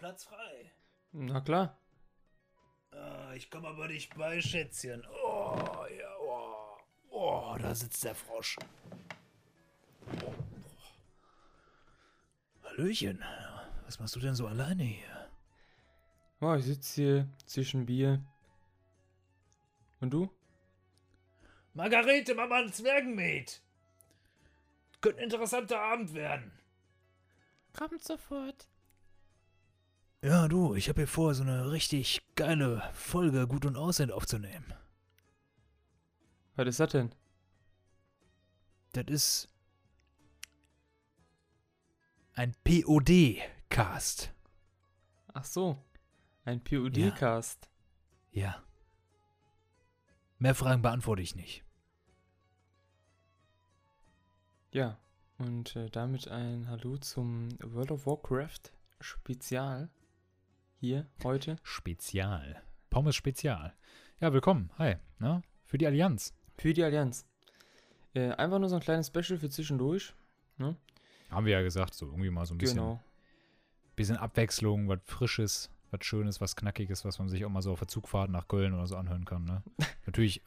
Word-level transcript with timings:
Platz 0.00 0.24
frei? 0.24 0.72
Na 1.12 1.42
klar. 1.42 1.78
Ah, 2.90 3.34
ich 3.34 3.50
komme 3.50 3.68
aber 3.68 3.86
nicht 3.86 4.16
bei, 4.16 4.40
Schätzchen. 4.40 5.06
Oh, 5.22 5.84
ja, 5.94 6.16
oh. 6.22 6.78
Oh, 7.10 7.56
da 7.60 7.74
sitzt 7.74 8.02
der 8.02 8.14
Frosch. 8.14 8.56
Oh. 10.24 10.34
Hallöchen. 12.64 13.22
Was 13.84 13.98
machst 14.00 14.16
du 14.16 14.20
denn 14.20 14.34
so 14.34 14.46
alleine 14.46 14.84
hier? 14.84 15.30
Oh, 16.40 16.54
ich 16.54 16.64
sitze 16.64 16.94
hier 16.94 17.28
zwischen 17.44 17.84
Bier. 17.84 18.24
Und 20.00 20.14
du? 20.14 20.30
Margarete, 21.74 22.34
Mama, 22.34 22.60
ein 22.60 22.72
Zwergenmet. 22.72 23.60
Könnte 25.02 25.18
ein 25.18 25.24
interessanter 25.24 25.78
Abend 25.78 26.14
werden. 26.14 26.58
Kommt 27.74 28.02
sofort. 28.02 28.69
Ja, 30.22 30.48
du, 30.48 30.74
ich 30.74 30.90
habe 30.90 31.00
hier 31.00 31.08
vor, 31.08 31.34
so 31.34 31.42
eine 31.42 31.70
richtig 31.70 32.20
geile 32.36 32.82
Folge 32.92 33.46
Gut 33.46 33.64
und 33.64 33.76
Aussehen 33.76 34.10
aufzunehmen. 34.10 34.74
Was 36.56 36.68
ist 36.68 36.80
das 36.80 36.92
denn? 36.92 37.14
Das 38.92 39.06
ist 39.06 39.48
ein 42.34 42.54
POD-Cast. 42.64 44.30
Ach 45.32 45.44
so. 45.44 45.82
Ein 46.44 46.62
POD-Cast. 46.62 47.70
Ja. 48.32 48.62
Mehr 50.38 50.54
Fragen 50.54 50.82
beantworte 50.82 51.22
ich 51.22 51.34
nicht. 51.34 51.64
Ja. 54.70 54.98
Und 55.38 55.76
äh, 55.76 55.88
damit 55.88 56.28
ein 56.28 56.68
Hallo 56.68 56.98
zum 56.98 57.48
World 57.62 57.92
of 57.92 58.06
Warcraft 58.06 58.72
Spezial. 59.00 59.88
Hier, 60.82 61.06
heute. 61.24 61.56
Spezial. 61.62 62.62
Pommes 62.88 63.14
Spezial. 63.14 63.74
Ja, 64.18 64.32
willkommen. 64.32 64.70
Hi. 64.78 64.96
Na, 65.18 65.42
für 65.66 65.76
die 65.76 65.86
Allianz. 65.86 66.32
Für 66.56 66.72
die 66.72 66.82
Allianz. 66.82 67.26
Äh, 68.14 68.30
einfach 68.30 68.58
nur 68.58 68.70
so 68.70 68.76
ein 68.76 68.80
kleines 68.80 69.08
Special 69.08 69.38
für 69.38 69.50
zwischendurch. 69.50 70.14
Ne? 70.56 70.74
Haben 71.28 71.44
wir 71.44 71.52
ja 71.52 71.60
gesagt, 71.60 71.92
so 71.92 72.06
irgendwie 72.06 72.30
mal 72.30 72.46
so 72.46 72.54
ein 72.54 72.58
bisschen, 72.58 72.78
Genau. 72.78 72.98
bisschen 73.94 74.16
Abwechslung, 74.16 74.88
was 74.88 75.00
Frisches, 75.04 75.70
was 75.90 76.02
Schönes, 76.02 76.40
was 76.40 76.56
Knackiges, 76.56 77.04
was 77.04 77.18
man 77.18 77.28
sich 77.28 77.44
auch 77.44 77.50
mal 77.50 77.60
so 77.60 77.72
auf 77.72 77.80
der 77.80 77.88
Zugfahrt 77.88 78.30
nach 78.30 78.48
Köln 78.48 78.72
oder 78.72 78.86
so 78.86 78.96
anhören 78.96 79.26
kann. 79.26 79.44
Ne? 79.44 79.62
natürlich 80.06 80.40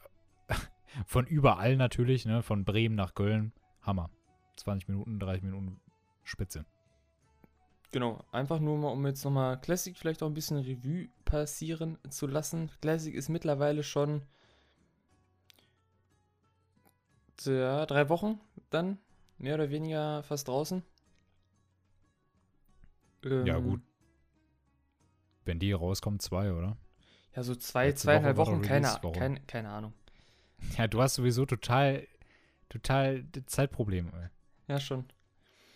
von 1.06 1.28
überall 1.28 1.76
natürlich, 1.76 2.26
ne? 2.26 2.42
von 2.42 2.64
Bremen 2.64 2.96
nach 2.96 3.14
Köln. 3.14 3.52
Hammer. 3.82 4.10
20 4.56 4.88
Minuten, 4.88 5.20
30 5.20 5.44
Minuten 5.44 5.80
Spitze. 6.24 6.66
Genau, 7.94 8.24
einfach 8.32 8.58
nur 8.58 8.76
mal, 8.76 8.88
um 8.88 9.06
jetzt 9.06 9.24
nochmal 9.24 9.56
Classic 9.60 9.96
vielleicht 9.96 10.20
auch 10.24 10.26
ein 10.26 10.34
bisschen 10.34 10.56
Revue 10.56 11.10
passieren 11.24 11.96
zu 12.10 12.26
lassen. 12.26 12.68
Classic 12.80 13.14
ist 13.14 13.28
mittlerweile 13.28 13.84
schon 13.84 14.22
ja, 17.44 17.86
drei 17.86 18.08
Wochen 18.08 18.40
dann, 18.70 18.98
mehr 19.38 19.54
oder 19.54 19.70
weniger 19.70 20.24
fast 20.24 20.48
draußen. 20.48 20.82
Ja, 23.22 23.58
Ähm, 23.58 23.64
gut. 23.64 23.80
Wenn 25.44 25.60
die 25.60 25.70
rauskommt, 25.70 26.20
zwei, 26.20 26.52
oder? 26.52 26.76
Ja, 27.36 27.44
so 27.44 27.54
zwei, 27.54 27.86
Letzte 27.86 28.06
zweieinhalb 28.06 28.36
Woche 28.36 28.50
Wochen, 28.52 28.62
keine, 28.62 28.88
keine, 29.12 29.40
keine 29.42 29.68
Ahnung. 29.68 29.92
Ja, 30.78 30.88
du 30.88 31.00
hast 31.00 31.14
sowieso 31.14 31.46
total, 31.46 32.08
total 32.68 33.24
Zeitprobleme. 33.46 34.30
Ja, 34.66 34.80
schon. 34.80 35.04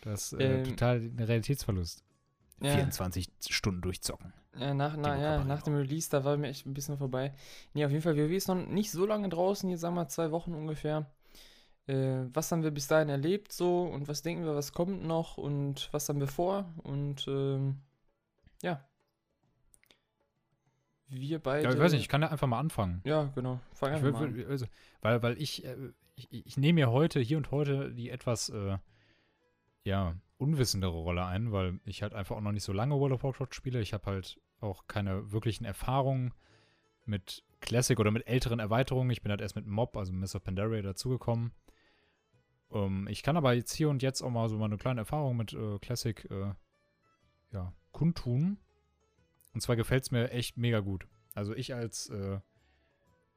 Du 0.01 0.11
hast 0.11 0.33
äh, 0.33 0.63
Ähm, 0.63 0.65
total 0.65 0.97
einen 0.97 1.21
Realitätsverlust. 1.21 2.05
Ja, 2.61 2.75
24 2.75 3.29
Stunden 3.49 3.81
durchzocken. 3.81 4.33
ja, 4.59 4.75
nach, 4.75 4.97
na, 4.97 5.17
ja, 5.17 5.45
nach 5.45 5.63
dem 5.63 5.77
Release, 5.77 6.11
da 6.11 6.25
war 6.25 6.37
mir 6.37 6.49
echt 6.49 6.67
ein 6.67 6.75
bisschen 6.75 6.99
vorbei. 6.99 7.33
Nee, 7.73 7.85
auf 7.85 7.91
jeden 7.93 8.03
Fall, 8.03 8.17
WoW 8.17 8.31
ist 8.33 8.49
noch 8.49 8.57
nicht 8.57 8.91
so 8.91 9.07
lange 9.07 9.29
draußen, 9.29 9.69
hier 9.69 9.79
sagen 9.79 9.95
wir 9.95 10.09
zwei 10.09 10.31
Wochen 10.33 10.55
ungefähr. 10.55 11.07
Äh, 11.87 12.27
was 12.35 12.53
haben 12.53 12.63
wir 12.63 12.71
bis 12.71 12.87
dahin 12.87 13.09
erlebt 13.09 13.53
so 13.53 13.85
und 13.85 14.09
was 14.09 14.23
denken 14.23 14.45
wir, 14.45 14.55
was 14.55 14.73
kommt 14.73 15.05
noch 15.05 15.39
und 15.39 15.89
was 15.93 16.09
haben 16.09 16.21
wir 16.21 16.29
vor 16.29 16.67
und 16.83 17.27
ähm, 17.29 17.79
ja. 18.63 18.85
Wir 21.11 21.39
beide. 21.39 21.65
Ja, 21.65 21.73
ich 21.73 21.79
weiß 21.79 21.93
nicht, 21.93 22.03
ich 22.03 22.09
kann 22.09 22.21
ja 22.21 22.29
einfach 22.29 22.47
mal 22.47 22.59
anfangen. 22.59 23.01
Ja, 23.05 23.31
genau. 23.35 23.61
Fang 23.73 23.93
einfach 23.93 24.05
will, 24.05 24.13
mal 24.13 24.25
an. 24.25 24.45
also, 24.51 24.67
weil, 25.01 25.23
weil 25.23 25.41
ich, 25.41 25.65
äh, 25.65 25.77
ich, 26.17 26.29
ich 26.31 26.57
nehme 26.59 26.75
mir 26.81 26.91
heute, 26.91 27.21
hier 27.21 27.39
und 27.39 27.51
heute, 27.51 27.95
die 27.95 28.11
etwas, 28.11 28.51
äh, 28.51 28.77
ja, 29.85 30.15
unwissendere 30.39 30.93
Rolle 30.97 31.25
ein, 31.27 31.53
weil 31.53 31.81
ich 31.85 32.03
halt 32.03 32.15
einfach 32.15 32.37
auch 32.37 32.41
noch 32.41 32.53
nicht 32.53 32.63
so 32.65 32.73
lange 32.73 32.95
World 32.99 33.13
of 33.15 33.25
Warcraft 33.25 33.53
spiele. 33.53 33.81
Ich 33.81 33.93
habe 33.93 34.07
halt 34.07 34.41
auch 34.61 34.87
keine 34.87 35.33
wirklichen 35.33 35.65
Erfahrungen 35.65 36.33
mit 37.05 37.45
Classic 37.61 37.99
oder 37.99 38.11
mit 38.11 38.27
älteren 38.27 38.61
Erweiterungen. 38.61 39.11
Ich 39.11 39.23
bin 39.23 39.31
halt 39.31 39.41
erst 39.41 39.57
mit 39.57 39.67
Mob, 39.67 39.97
also 39.97 40.13
Miss 40.13 40.35
of 40.37 40.45
Pandaria, 40.45 40.83
dazugekommen. 40.83 41.53
Ähm, 42.71 43.09
ich 43.09 43.23
kann 43.23 43.37
aber 43.37 43.55
jetzt 43.55 43.73
hier 43.73 43.89
und 43.89 44.03
jetzt 44.03 44.23
auch 44.23 44.31
mal 44.31 44.49
so 44.49 44.59
mal 44.59 44.67
eine 44.67 44.77
kleine 44.77 45.01
Erfahrung 45.01 45.37
mit 45.37 45.53
äh, 45.55 45.79
Classic, 45.79 46.25
äh, 46.31 46.53
ja, 47.51 47.73
kundtun. 47.93 48.59
Und 49.55 49.61
zwar 49.61 49.77
gefällt 49.77 50.05
es 50.05 50.11
mir 50.11 50.31
echt 50.31 50.57
mega 50.57 50.81
gut. 50.81 51.09
Also 51.35 51.55
ich 51.55 51.75
als, 51.75 52.11
äh, 52.11 52.41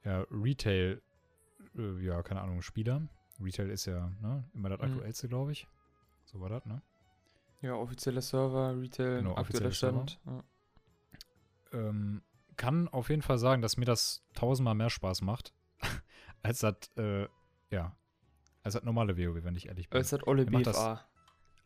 ja, 0.04 0.26
Retail, 0.30 1.02
äh, 1.78 2.04
ja, 2.04 2.22
keine 2.22 2.42
Ahnung, 2.42 2.62
Spieler. 2.62 3.08
Retail 3.40 3.70
ist 3.70 3.86
ja, 3.86 4.12
ne, 4.22 4.44
immer 4.54 4.70
das 4.70 4.80
Mhm. 4.80 4.86
aktuellste, 4.86 5.28
glaube 5.30 5.52
ich. 5.54 5.68
So 6.26 6.40
war 6.42 6.50
das, 6.50 6.66
ne? 6.66 6.82
Ja, 7.62 7.76
offizieller 7.76 8.22
Server, 8.22 8.80
Retail, 8.80 9.18
Genau, 9.18 9.36
aktueller 9.36 9.68
offizieller 9.68 9.72
Stand. 10.06 10.20
Ja. 10.26 10.44
ähm, 11.74 12.24
kann 12.58 12.88
auf 12.90 13.10
jeden 13.10 13.22
Fall 13.22 13.38
sagen, 13.38 13.62
dass 13.62 13.78
mir 13.78 13.86
das 13.86 14.24
tausendmal 14.34 14.76
mehr 14.76 14.90
Spaß 14.90 15.22
macht, 15.22 15.54
als 16.44 16.60
das, 16.60 16.76
äh, 16.98 17.28
ja, 17.70 17.96
als 18.64 18.74
das 18.74 18.84
normale 18.84 19.18
WoW, 19.18 19.44
wenn 19.44 19.56
ich 19.56 19.68
ehrlich 19.68 19.90
bin. 19.90 20.02
Es 20.02 20.12
hat 20.12 20.28
Olle 20.28 20.46
macht 20.50 20.68
das? 20.68 20.76
BFA. 20.76 21.06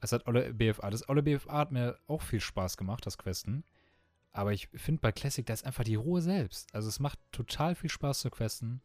Es 0.02 0.12
hat 0.12 0.28
Olle 0.28 0.54
BFA. 0.54 0.90
Das 0.90 1.08
Olle 1.10 1.24
BFA 1.24 1.58
hat 1.58 1.72
mir 1.72 1.98
auch 2.08 2.22
viel 2.22 2.40
Spaß 2.40 2.78
gemacht, 2.78 3.06
das 3.06 3.18
Questen. 3.18 3.64
Aber 4.32 4.52
ich 4.52 4.68
finde 4.76 5.00
bei 5.02 5.12
Classic, 5.12 5.46
da 5.46 5.54
ist 5.54 5.66
einfach 5.66 5.86
die 5.86 5.96
Ruhe 5.96 6.22
selbst. 6.22 6.74
Also 6.76 6.90
es 6.90 7.00
macht 7.00 7.20
total 7.32 7.74
viel 7.74 7.90
Spaß 7.90 8.20
zu 8.20 8.30
questen. 8.30 8.82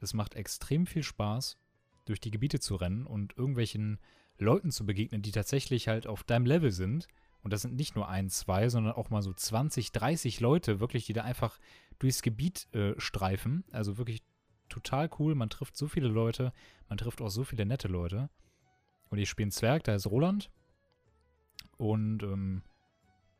Es 0.00 0.14
macht 0.14 0.34
extrem 0.34 0.86
viel 0.86 1.02
Spaß, 1.02 1.58
durch 2.06 2.20
die 2.20 2.30
Gebiete 2.30 2.60
zu 2.60 2.76
rennen 2.76 3.06
und 3.06 3.36
irgendwelchen 3.36 4.00
Leuten 4.38 4.70
zu 4.70 4.86
begegnen, 4.86 5.22
die 5.22 5.32
tatsächlich 5.32 5.88
halt 5.88 6.06
auf 6.06 6.24
deinem 6.24 6.46
Level 6.46 6.70
sind. 6.70 7.08
Und 7.42 7.52
das 7.52 7.62
sind 7.62 7.76
nicht 7.76 7.94
nur 7.94 8.08
ein, 8.08 8.28
zwei, 8.28 8.68
sondern 8.68 8.94
auch 8.94 9.10
mal 9.10 9.22
so 9.22 9.32
20, 9.32 9.92
30 9.92 10.40
Leute, 10.40 10.80
wirklich, 10.80 11.06
die 11.06 11.12
da 11.12 11.22
einfach 11.22 11.58
durchs 11.98 12.22
Gebiet 12.22 12.72
äh, 12.74 12.94
streifen. 12.98 13.64
Also 13.70 13.98
wirklich 13.98 14.22
total 14.68 15.08
cool. 15.18 15.34
Man 15.34 15.50
trifft 15.50 15.76
so 15.76 15.86
viele 15.86 16.08
Leute, 16.08 16.52
man 16.88 16.98
trifft 16.98 17.20
auch 17.20 17.30
so 17.30 17.44
viele 17.44 17.64
nette 17.64 17.88
Leute. 17.88 18.30
Und 19.08 19.18
ich 19.18 19.28
spiele 19.28 19.44
einen 19.44 19.52
Zwerg, 19.52 19.84
da 19.84 19.94
ist 19.94 20.06
Roland. 20.06 20.50
Und 21.76 22.22
ähm, 22.22 22.62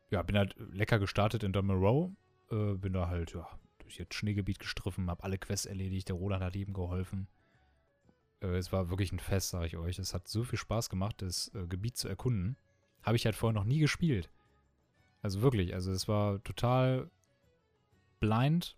ja, 0.09 0.21
bin 0.21 0.37
halt 0.37 0.55
lecker 0.71 0.99
gestartet 0.99 1.43
in 1.43 1.51
Domerow. 1.51 2.11
Äh, 2.49 2.75
bin 2.75 2.93
da 2.93 3.07
halt, 3.07 3.33
ja, 3.33 3.47
durch 3.79 3.97
das 3.97 4.07
Schneegebiet 4.11 4.59
gestriffen, 4.59 5.09
hab 5.09 5.23
alle 5.23 5.37
Quests 5.37 5.65
erledigt. 5.65 6.09
Der 6.09 6.15
Roland 6.15 6.43
hat 6.43 6.55
ihm 6.55 6.73
geholfen. 6.73 7.27
Äh, 8.41 8.57
es 8.57 8.71
war 8.71 8.89
wirklich 8.89 9.11
ein 9.11 9.19
Fest, 9.19 9.49
sage 9.49 9.67
ich 9.67 9.77
euch. 9.77 9.99
Es 9.99 10.13
hat 10.13 10.27
so 10.27 10.43
viel 10.43 10.59
Spaß 10.59 10.89
gemacht, 10.89 11.21
das 11.21 11.51
äh, 11.55 11.67
Gebiet 11.67 11.97
zu 11.97 12.07
erkunden. 12.07 12.57
Habe 13.03 13.15
ich 13.15 13.25
halt 13.25 13.35
vorher 13.35 13.53
noch 13.53 13.63
nie 13.65 13.79
gespielt. 13.79 14.29
Also 15.21 15.41
wirklich, 15.41 15.73
also 15.73 15.91
es 15.91 16.07
war 16.07 16.43
total 16.43 17.09
blind. 18.19 18.75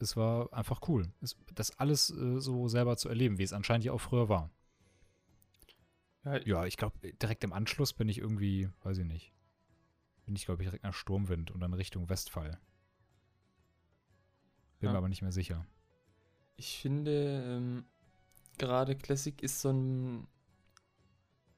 Es 0.00 0.16
war 0.16 0.52
einfach 0.52 0.80
cool. 0.88 1.12
Es, 1.20 1.36
das 1.54 1.78
alles 1.78 2.10
äh, 2.10 2.40
so 2.40 2.68
selber 2.68 2.96
zu 2.96 3.08
erleben, 3.08 3.38
wie 3.38 3.44
es 3.44 3.52
anscheinend 3.52 3.84
ja 3.84 3.92
auch 3.92 4.00
früher 4.00 4.28
war. 4.28 4.50
Ja, 6.44 6.66
ich 6.66 6.76
glaube, 6.76 6.96
direkt 7.14 7.42
im 7.42 7.52
Anschluss 7.52 7.92
bin 7.92 8.08
ich 8.08 8.18
irgendwie, 8.18 8.68
weiß 8.84 8.98
ich 8.98 9.04
nicht. 9.04 9.32
Bin 10.24 10.36
ich, 10.36 10.44
glaube 10.44 10.62
ich, 10.62 10.68
direkt 10.68 10.84
nach 10.84 10.94
Sturmwind 10.94 11.50
und 11.50 11.58
dann 11.60 11.74
Richtung 11.74 12.08
Westfall. 12.08 12.60
Bin 14.78 14.86
Ja. 14.86 14.92
mir 14.92 14.98
aber 14.98 15.08
nicht 15.08 15.22
mehr 15.22 15.32
sicher. 15.32 15.66
Ich 16.54 16.78
finde, 16.78 17.42
ähm, 17.44 17.84
gerade 18.62 18.94
Classic 18.94 19.42
ist 19.42 19.60
so 19.60 19.70
ein. 19.70 20.28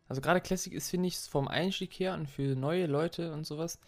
Also 0.09 0.23
gerade 0.23 0.41
Classic 0.41 0.73
ist, 0.73 0.89
finde 0.89 1.09
ich, 1.09 1.19
vom 1.19 1.49
Einstieg 1.49 1.93
her 1.95 2.15
und 2.15 2.29
für 2.29 2.55
neue 2.57 2.87
Leute 2.87 3.33
und 3.33 3.45
sowas, 3.47 3.79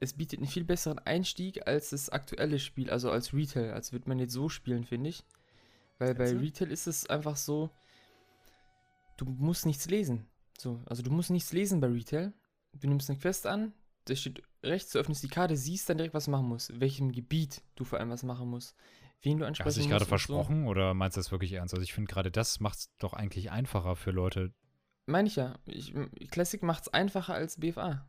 es 0.00 0.14
bietet 0.14 0.38
einen 0.38 0.48
viel 0.48 0.64
besseren 0.64 0.98
Einstieg 0.98 1.66
als 1.66 1.90
das 1.90 2.08
aktuelle 2.08 2.58
Spiel, 2.58 2.90
also 2.90 3.10
als 3.10 3.34
Retail. 3.34 3.72
Also 3.72 3.92
wird 3.92 4.06
man 4.06 4.18
jetzt 4.18 4.32
so 4.32 4.48
spielen, 4.48 4.84
finde 4.84 5.10
ich. 5.10 5.24
Weil 5.98 6.14
bei? 6.14 6.30
Retail 6.30 6.70
ist 6.70 6.86
es 6.86 7.08
einfach 7.08 7.36
so, 7.36 7.70
du 9.18 9.26
musst 9.26 9.66
nichts 9.66 9.88
lesen. 9.88 10.26
So, 10.58 10.80
also 10.86 11.02
du 11.02 11.10
musst 11.10 11.30
nichts 11.30 11.52
lesen 11.52 11.80
bei 11.80 11.88
Retail. 11.88 12.32
Du 12.72 12.88
nimmst 12.88 13.10
eine 13.10 13.18
Quest 13.18 13.46
an, 13.46 13.72
da 14.06 14.14
steht 14.14 14.42
rechts, 14.62 14.92
du 14.92 14.98
öffnest 14.98 15.22
die 15.22 15.28
Karte, 15.28 15.56
siehst 15.56 15.88
dann 15.88 15.98
direkt, 15.98 16.14
was 16.14 16.26
du 16.26 16.30
machen 16.30 16.48
musst. 16.48 16.70
In 16.70 16.80
welchem 16.80 17.12
Gebiet 17.12 17.62
du 17.74 17.84
vor 17.84 17.98
allem 17.98 18.10
was 18.10 18.22
machen 18.22 18.48
musst. 18.48 18.74
Wen 19.22 19.38
du 19.38 19.46
ansprechen 19.46 19.66
Hast 19.68 19.76
du 19.76 19.80
dich 19.82 19.90
gerade 19.90 20.04
und 20.04 20.06
so. 20.06 20.08
versprochen 20.08 20.66
oder 20.66 20.94
meinst 20.94 21.16
du 21.16 21.20
das 21.20 21.30
wirklich 21.30 21.52
ernst? 21.52 21.74
Also 21.74 21.82
ich 21.82 21.92
finde 21.92 22.10
gerade 22.12 22.30
das 22.30 22.58
macht 22.60 22.78
es 22.78 22.90
doch 22.98 23.12
eigentlich 23.12 23.50
einfacher 23.50 23.96
für 23.96 24.10
Leute. 24.12 24.52
Meine 25.06 25.28
ich 25.28 25.36
ja. 25.36 25.58
Ich, 25.66 25.92
Classic 26.30 26.62
macht 26.62 26.82
es 26.84 26.88
einfacher 26.94 27.34
als 27.34 27.58
BFA. 27.60 28.06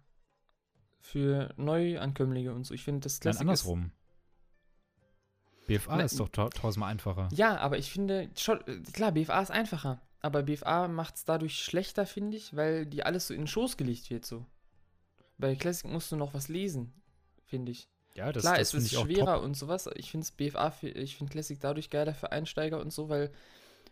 für 1.00 1.54
Neuankömmlinge 1.58 2.54
und 2.54 2.64
so. 2.66 2.74
Ich 2.74 2.84
finde 2.84 3.02
das 3.02 3.16
Nein, 3.16 3.22
Classic 3.22 3.42
andersrum. 3.42 3.92
BFA 5.68 5.98
Na, 5.98 6.04
ist 6.04 6.20
doch 6.20 6.30
tau- 6.30 6.50
tausendmal 6.50 6.92
einfacher. 6.92 7.30
Ja, 7.34 7.58
aber 7.58 7.78
ich 7.78 7.92
finde 7.92 8.30
schon, 8.38 8.60
klar, 8.94 9.12
BFA 9.12 9.42
ist 9.42 9.52
einfacher. 9.52 10.02
Aber 10.20 10.44
BFA 10.44 10.88
macht 10.88 11.16
es 11.16 11.26
dadurch 11.26 11.56
schlechter, 11.64 12.06
finde 12.06 12.38
ich, 12.38 12.56
weil 12.56 12.86
dir 12.86 13.06
alles 13.06 13.28
so 13.28 13.34
in 13.34 13.42
den 13.42 13.48
Schoß 13.48 13.78
gelegt 13.78 14.10
wird 14.12 14.26
so. 14.26 14.46
Bei 15.38 15.56
Classic 15.56 15.90
musst 15.90 16.12
du 16.12 16.16
noch 16.16 16.34
was 16.36 16.48
lesen, 16.48 16.94
finde 17.46 17.72
ich. 17.72 17.90
Ja, 18.16 18.32
das, 18.32 18.44
Klar, 18.44 18.58
das 18.58 18.74
es 18.74 18.86
ist 18.86 18.94
schwerer 18.94 19.36
top. 19.36 19.44
und 19.44 19.56
sowas. 19.56 19.90
Ich 19.96 20.12
finde 20.12 20.28
BFA, 20.36 20.74
ich 20.82 21.16
finde 21.16 21.32
Classic 21.32 21.60
dadurch 21.60 21.90
geiler 21.90 22.14
für 22.14 22.32
Einsteiger 22.32 22.80
und 22.80 22.92
so, 22.92 23.10
weil 23.10 23.32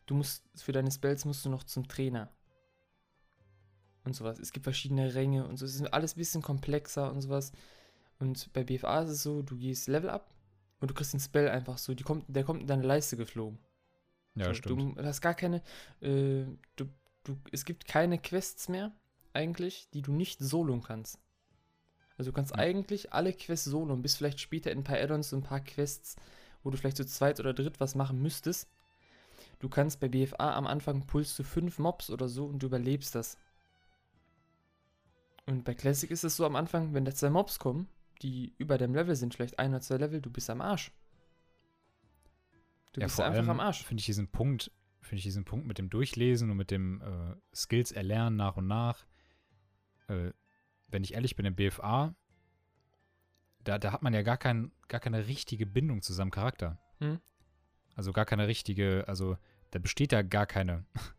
du 0.07 0.15
musst, 0.15 0.43
für 0.57 0.71
deine 0.71 0.91
Spells 0.91 1.25
musst 1.25 1.45
du 1.45 1.49
noch 1.49 1.63
zum 1.63 1.87
Trainer. 1.87 2.29
Und 4.03 4.15
sowas. 4.15 4.39
Es 4.39 4.51
gibt 4.51 4.63
verschiedene 4.63 5.13
Ränge 5.13 5.47
und 5.47 5.57
so. 5.57 5.65
Es 5.65 5.75
ist 5.75 5.93
alles 5.93 6.15
ein 6.15 6.19
bisschen 6.19 6.41
komplexer 6.41 7.11
und 7.11 7.21
sowas. 7.21 7.51
Und 8.19 8.51
bei 8.53 8.63
BFA 8.63 9.03
ist 9.03 9.11
es 9.11 9.23
so, 9.23 9.41
du 9.41 9.55
gehst 9.55 9.87
Level 9.87 10.09
up 10.09 10.33
und 10.79 10.89
du 10.89 10.93
kriegst 10.93 11.13
den 11.13 11.19
Spell 11.19 11.47
einfach 11.49 11.77
so. 11.77 11.93
Die 11.93 12.03
kommt, 12.03 12.25
der 12.27 12.43
kommt 12.43 12.61
in 12.61 12.67
deine 12.67 12.83
Leiste 12.83 13.17
geflogen. 13.17 13.59
Ja, 14.35 14.45
so, 14.45 14.53
stimmt. 14.53 14.97
Du 14.97 15.03
hast 15.03 15.21
gar 15.21 15.33
keine, 15.33 15.57
äh, 16.01 16.43
du, 16.75 16.85
du, 17.23 17.37
es 17.51 17.65
gibt 17.65 17.87
keine 17.87 18.17
Quests 18.17 18.69
mehr, 18.69 18.91
eigentlich, 19.33 19.89
die 19.93 20.01
du 20.01 20.11
nicht 20.11 20.39
soloen 20.39 20.81
kannst. 20.81 21.19
Also 22.19 22.31
du 22.31 22.35
kannst 22.35 22.51
Ja. 22.51 22.57
eigentlich 22.57 23.13
alle 23.13 23.31
Quests 23.31 23.63
soloen, 23.71 24.01
bis 24.01 24.17
vielleicht 24.17 24.41
später 24.41 24.71
in 24.71 24.79
ein 24.79 24.83
paar 24.83 24.97
Add-ons 24.97 25.31
und 25.31 25.39
ein 25.39 25.47
paar 25.47 25.61
Quests, 25.61 26.17
wo 26.63 26.69
du 26.69 26.77
vielleicht 26.77 26.97
zu 26.97 27.05
zweit 27.05 27.39
oder 27.39 27.53
dritt 27.53 27.79
was 27.79 27.95
machen 27.95 28.21
müsstest. 28.21 28.69
Du 29.59 29.69
kannst 29.69 30.01
bei 30.01 30.09
BFA 30.09 30.53
am 30.55 30.67
Anfang 30.67 31.07
pulst 31.07 31.39
du 31.39 31.43
fünf 31.43 31.79
Mobs 31.79 32.09
oder 32.09 32.27
so 32.27 32.45
und 32.45 32.59
du 32.61 32.67
überlebst 32.67 33.15
das. 33.15 33.37
Und 35.45 35.63
bei 35.63 35.73
Classic 35.73 36.11
ist 36.11 36.25
es 36.25 36.35
so 36.35 36.45
am 36.45 36.57
Anfang, 36.57 36.93
wenn 36.93 37.05
da 37.05 37.13
zwei 37.15 37.29
Mobs 37.29 37.57
kommen, 37.57 37.87
die 38.21 38.53
über 38.57 38.77
dem 38.77 38.93
Level 38.93 39.15
sind, 39.15 39.33
vielleicht 39.33 39.57
ein 39.57 39.71
oder 39.71 39.81
zwei 39.81 39.95
Level, 39.95 40.21
du 40.21 40.29
bist 40.29 40.49
am 40.49 40.59
Arsch. 40.59 40.91
Du 42.91 42.99
ja, 42.99 43.07
bist 43.07 43.19
einfach 43.21 43.47
am 43.47 43.61
Arsch. 43.61 43.85
Finde 43.85 44.01
ich 44.01 44.05
diesen 44.05 44.27
Punkt, 44.27 44.71
finde 44.99 45.19
ich 45.19 45.23
diesen 45.23 45.45
Punkt 45.45 45.65
mit 45.67 45.77
dem 45.77 45.89
Durchlesen 45.89 46.51
und 46.51 46.57
mit 46.57 46.69
dem 46.69 47.01
äh, 47.01 47.35
Skills 47.55 47.93
erlernen 47.93 48.35
nach 48.35 48.57
und 48.57 48.67
nach. 48.67 49.05
Äh, 50.07 50.33
wenn 50.91 51.03
ich 51.03 51.13
ehrlich 51.13 51.35
bin, 51.35 51.45
im 51.45 51.55
BFA, 51.55 52.15
da, 53.63 53.77
da 53.77 53.91
hat 53.91 54.01
man 54.01 54.13
ja 54.13 54.21
gar, 54.21 54.37
kein, 54.37 54.71
gar 54.87 54.99
keine 54.99 55.27
richtige 55.27 55.65
Bindung 55.65 56.01
zu 56.01 56.13
seinem 56.13 56.31
Charakter. 56.31 56.77
Hm. 56.99 57.19
Also 57.95 58.13
gar 58.13 58.25
keine 58.25 58.47
richtige, 58.47 59.05
also 59.07 59.37
da 59.71 59.79
besteht 59.79 60.11
ja 60.11 60.21
gar 60.21 60.45
keine. 60.45 60.85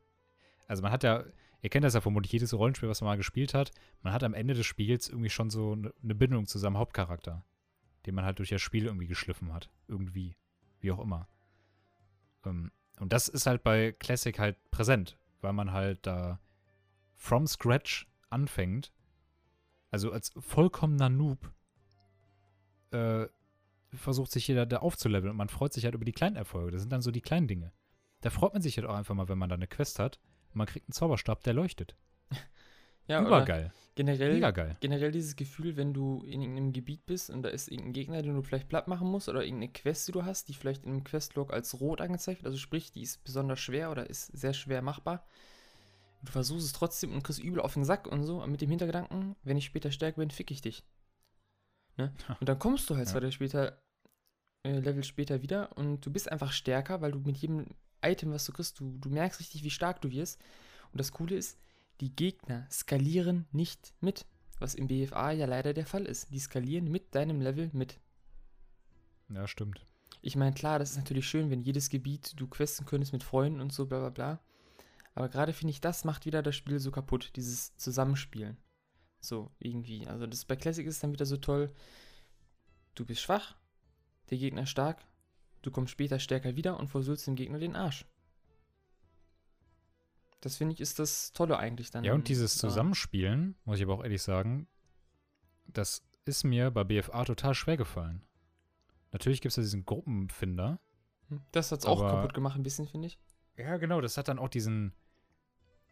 Also 0.67 0.84
man 0.84 0.93
hat 0.93 1.02
ja, 1.02 1.25
ihr 1.62 1.69
kennt 1.69 1.84
das 1.84 1.94
ja 1.94 2.00
vermutlich, 2.00 2.31
jedes 2.31 2.55
Rollenspiel, 2.55 2.88
was 2.88 3.00
man 3.00 3.08
mal 3.08 3.17
gespielt 3.17 3.55
hat, 3.55 3.72
man 4.02 4.12
hat 4.12 4.22
am 4.22 4.34
Ende 4.34 4.55
des 4.55 4.67
Spiels 4.67 5.08
irgendwie 5.08 5.28
schon 5.28 5.50
so 5.50 5.73
eine 5.73 5.93
ne 6.00 6.14
Bindung 6.14 6.46
zu 6.46 6.61
seinem 6.61 6.78
Hauptcharakter, 6.78 7.44
den 8.06 8.14
man 8.14 8.25
halt 8.25 8.38
durch 8.38 8.50
das 8.50 8.62
Spiel 8.62 8.87
irgendwie 8.87 9.08
geschliffen 9.08 9.52
hat. 9.52 9.69
Irgendwie. 9.88 10.37
Wie 10.78 10.93
auch 10.93 11.00
immer. 11.00 11.26
Ähm, 12.44 12.70
und 13.00 13.12
das 13.12 13.26
ist 13.26 13.46
halt 13.46 13.64
bei 13.64 13.90
Classic 13.93 14.38
halt 14.38 14.58
präsent, 14.70 15.19
weil 15.40 15.52
man 15.52 15.73
halt 15.73 16.06
da 16.06 16.38
from 17.16 17.46
scratch 17.46 18.06
anfängt. 18.28 18.93
Also 19.90 20.12
als 20.12 20.32
vollkommener 20.38 21.08
Noob 21.08 21.50
äh, 22.92 23.26
versucht 23.92 24.31
sich 24.31 24.46
jeder 24.46 24.66
da 24.66 24.78
aufzuleveln 24.78 25.31
und 25.31 25.37
man 25.37 25.48
freut 25.48 25.72
sich 25.72 25.84
halt 25.84 25.94
über 25.94 26.04
die 26.04 26.12
kleinen 26.12 26.37
Erfolge. 26.37 26.70
Das 26.72 26.81
sind 26.81 26.92
dann 26.92 27.02
so 27.02 27.10
die 27.10 27.20
kleinen 27.22 27.48
Dinge. 27.48 27.72
Da 28.20 28.31
freut 28.31 28.52
man 28.52 28.62
sich 28.62 28.76
halt 28.76 28.87
auch 28.87 28.94
einfach 28.94 29.14
mal, 29.14 29.28
wenn 29.28 29.38
man 29.38 29.48
da 29.48 29.56
eine 29.56 29.66
Quest 29.66 29.98
hat 29.98 30.20
und 30.50 30.56
man 30.56 30.66
kriegt 30.66 30.87
einen 30.88 30.92
Zauberstab, 30.92 31.42
der 31.42 31.54
leuchtet. 31.54 31.96
Ja, 33.06 33.22
Übergeil. 33.26 33.72
generell, 33.96 34.34
Mega 34.34 34.52
geil. 34.52 34.76
generell 34.78 35.10
dieses 35.10 35.34
Gefühl, 35.34 35.76
wenn 35.76 35.92
du 35.92 36.22
in 36.22 36.42
irgendeinem 36.42 36.72
Gebiet 36.72 37.06
bist 37.06 37.28
und 37.28 37.42
da 37.42 37.48
ist 37.48 37.66
irgendein 37.66 37.92
Gegner, 37.92 38.22
den 38.22 38.37
du 38.37 38.42
vielleicht 38.42 38.69
platt 38.69 38.87
machen 38.87 39.08
musst 39.08 39.28
oder 39.28 39.42
irgendeine 39.42 39.72
Quest, 39.72 40.06
die 40.06 40.12
du 40.12 40.25
hast, 40.25 40.48
die 40.48 40.54
vielleicht 40.54 40.84
in 40.84 40.92
einem 40.92 41.02
Questlog 41.02 41.52
als 41.52 41.81
rot 41.81 42.00
angezeigt 42.00 42.42
wird, 42.42 42.46
also 42.46 42.58
sprich, 42.58 42.92
die 42.92 43.02
ist 43.02 43.25
besonders 43.25 43.58
schwer 43.58 43.90
oder 43.90 44.08
ist 44.08 44.26
sehr 44.26 44.52
schwer 44.52 44.81
machbar. 44.81 45.26
Du 46.22 46.32
versuchst 46.32 46.67
es 46.67 46.72
trotzdem 46.72 47.12
und 47.14 47.22
kriegst 47.22 47.40
übel 47.43 47.61
auf 47.61 47.75
den 47.75 47.84
Sack 47.84 48.06
und 48.06 48.25
so, 48.25 48.44
mit 48.46 48.61
dem 48.61 48.70
Hintergedanken, 48.70 49.37
wenn 49.43 49.56
ich 49.56 49.64
später 49.64 49.90
stärker 49.90 50.19
bin, 50.20 50.31
fick 50.31 50.50
ich 50.50 50.61
dich. 50.61 50.84
Ne? 51.96 52.12
Und 52.40 52.49
dann 52.49 52.58
kommst 52.58 52.88
du 52.90 52.96
halt 52.96 53.06
Ja. 53.06 53.12
zwei 53.12 53.20
Level 53.20 53.32
später, 53.32 53.82
äh, 54.64 54.78
Level 54.78 55.05
später 55.05 55.43
wieder 55.43 55.76
und 55.76 56.05
du 56.05 56.11
bist 56.12 56.31
einfach 56.31 56.52
stärker, 56.52 57.00
weil 57.00 57.12
du 57.12 57.20
mit 57.20 57.38
jedem 57.38 57.67
Item, 58.02 58.32
was 58.32 58.44
du 58.44 58.52
kriegst, 58.52 58.81
du, 58.81 58.99
du 58.99 59.08
merkst 59.11 59.40
richtig, 59.40 59.62
wie 59.64 59.70
stark 59.70 60.00
du 60.00 60.11
wirst. 60.11 60.40
Und 60.93 60.99
das 61.00 61.12
Coole 61.12 61.37
ist, 61.37 61.58
die 62.00 62.14
Gegner 62.14 62.66
skalieren 62.70 63.46
nicht 63.52 63.94
mit, 64.00 64.26
was 64.58 64.75
im 64.75 64.88
BFA 64.88 65.32
ja 65.32 65.46
leider 65.46 65.73
der 65.75 65.87
Fall 65.87 66.05
ist. 66.06 66.32
Die 66.32 66.38
skalieren 66.38 66.90
mit 66.90 67.14
deinem 67.14 67.40
Level 67.40 67.70
mit. 67.73 67.99
Ja, 69.28 69.46
stimmt. 69.46 69.84
Ich 70.23 70.37
meine, 70.37 70.55
klar, 70.55 70.78
das 70.78 70.90
ist 70.93 70.96
natürlich 70.99 71.26
schön, 71.28 71.50
wenn 71.50 71.61
jedes 71.61 71.88
Gebiet 71.88 72.34
du 72.37 72.46
questen 72.46 72.84
könntest 72.84 73.12
mit 73.12 73.23
Freunden 73.23 73.61
und 73.61 73.73
so, 73.73 73.87
bla 73.87 74.00
bla 74.00 74.11
bla. 74.11 74.40
Aber 75.14 75.28
gerade 75.28 75.52
finde 75.52 75.70
ich, 75.72 75.80
das 75.80 76.04
macht 76.04 76.26
wieder 76.26 76.42
das 76.42 76.56
Spiel 76.56 76.78
so 76.78 76.90
kaputt, 76.90 77.32
dieses 77.36 77.76
Zusammenspielen. 77.76 78.56
So, 79.20 79.50
irgendwie. 79.58 80.06
Also 80.06 80.26
das 80.26 80.44
bei 80.44 80.56
Classic 80.56 80.86
ist 80.86 81.02
dann 81.02 81.12
wieder 81.12 81.26
so 81.26 81.36
toll. 81.36 81.74
Du 82.94 83.04
bist 83.04 83.20
schwach, 83.20 83.56
der 84.30 84.38
Gegner 84.38 84.66
stark, 84.66 85.04
du 85.62 85.70
kommst 85.70 85.92
später 85.92 86.18
stärker 86.18 86.56
wieder 86.56 86.78
und 86.78 86.88
versuchst 86.88 87.26
dem 87.26 87.36
Gegner 87.36 87.58
den 87.58 87.76
Arsch. 87.76 88.06
Das 90.40 90.56
finde 90.56 90.74
ich 90.74 90.80
ist 90.80 90.98
das 90.98 91.32
Tolle 91.32 91.58
eigentlich 91.58 91.90
dann. 91.90 92.04
Ja, 92.04 92.14
und 92.14 92.28
dieses. 92.28 92.56
Zusammenspielen, 92.56 93.56
muss 93.64 93.78
ich 93.78 93.84
aber 93.84 93.94
auch 93.94 94.02
ehrlich 94.02 94.22
sagen, 94.22 94.66
das 95.66 96.02
ist 96.24 96.44
mir 96.44 96.70
bei 96.70 96.84
BFA 96.84 97.24
total 97.24 97.54
schwer 97.54 97.76
gefallen. 97.76 98.22
Natürlich 99.12 99.40
gibt 99.40 99.50
es 99.50 99.56
ja 99.56 99.62
diesen 99.62 99.84
Gruppenfinder. 99.84 100.80
Hm, 101.28 101.42
Das 101.52 101.72
hat 101.72 101.80
es 101.80 101.86
auch 101.86 102.00
kaputt 102.00 102.32
gemacht, 102.32 102.56
ein 102.56 102.62
bisschen, 102.62 102.86
finde 102.86 103.08
ich. 103.08 103.18
Ja, 103.56 103.76
genau, 103.76 104.00
das 104.00 104.16
hat 104.16 104.28
dann 104.28 104.38
auch 104.38 104.48
diesen, 104.48 104.94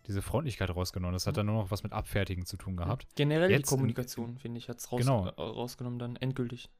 diese 0.08 0.22
Freundlichkeit 0.22 0.70
rausgenommen. 0.70 1.12
Das 1.12 1.26
hat 1.26 1.36
dann 1.36 1.46
nur 1.46 1.62
noch 1.62 1.70
was 1.70 1.82
mit 1.82 1.92
Abfertigen 1.92 2.46
zu 2.46 2.56
tun 2.56 2.76
gehabt. 2.76 3.06
Generell 3.14 3.50
Jetzt 3.50 3.66
die 3.70 3.74
Kommunikation, 3.74 4.38
finde 4.38 4.58
ich, 4.58 4.68
hat 4.68 4.78
es 4.78 4.90
raus, 4.90 5.00
Genau. 5.00 5.26
äh, 5.26 5.40
rausgenommen 5.40 5.98
dann 5.98 6.16
endgültig. 6.16 6.70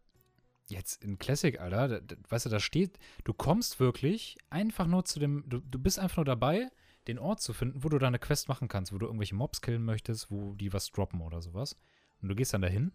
Jetzt 0.66 1.02
in 1.04 1.18
Classic, 1.18 1.58
Alter, 1.60 1.88
da, 1.88 2.00
da, 2.00 2.16
weißt 2.28 2.46
du, 2.46 2.50
da 2.50 2.60
steht, 2.60 2.98
du 3.24 3.32
kommst 3.32 3.80
wirklich 3.80 4.36
einfach 4.50 4.86
nur 4.86 5.04
zu 5.04 5.18
dem, 5.18 5.44
du, 5.46 5.60
du 5.60 5.78
bist 5.78 5.98
einfach 5.98 6.16
nur 6.16 6.24
dabei, 6.24 6.68
den 7.06 7.18
Ort 7.18 7.40
zu 7.40 7.52
finden, 7.54 7.84
wo 7.84 7.88
du 7.88 7.98
deine 7.98 8.18
Quest 8.18 8.48
machen 8.48 8.68
kannst, 8.68 8.92
wo 8.92 8.98
du 8.98 9.06
irgendwelche 9.06 9.34
Mobs 9.34 9.62
killen 9.62 9.84
möchtest, 9.84 10.30
wo 10.30 10.54
die 10.54 10.72
was 10.72 10.90
droppen 10.90 11.20
oder 11.22 11.40
sowas. 11.40 11.76
Und 12.20 12.28
du 12.28 12.34
gehst 12.34 12.52
dann 12.52 12.62
dahin 12.62 12.92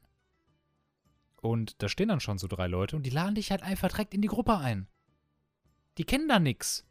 und 1.41 1.81
da 1.81 1.89
stehen 1.89 2.09
dann 2.09 2.19
schon 2.19 2.37
so 2.37 2.47
drei 2.47 2.67
Leute 2.67 2.95
und 2.95 3.03
die 3.03 3.09
laden 3.09 3.35
dich 3.35 3.51
halt 3.51 3.63
einfach 3.63 3.89
direkt 3.89 4.13
in 4.13 4.21
die 4.21 4.27
Gruppe 4.27 4.57
ein. 4.57 4.87
Die 5.97 6.03
kennen 6.05 6.27
da 6.27 6.39
nix. 6.39 6.85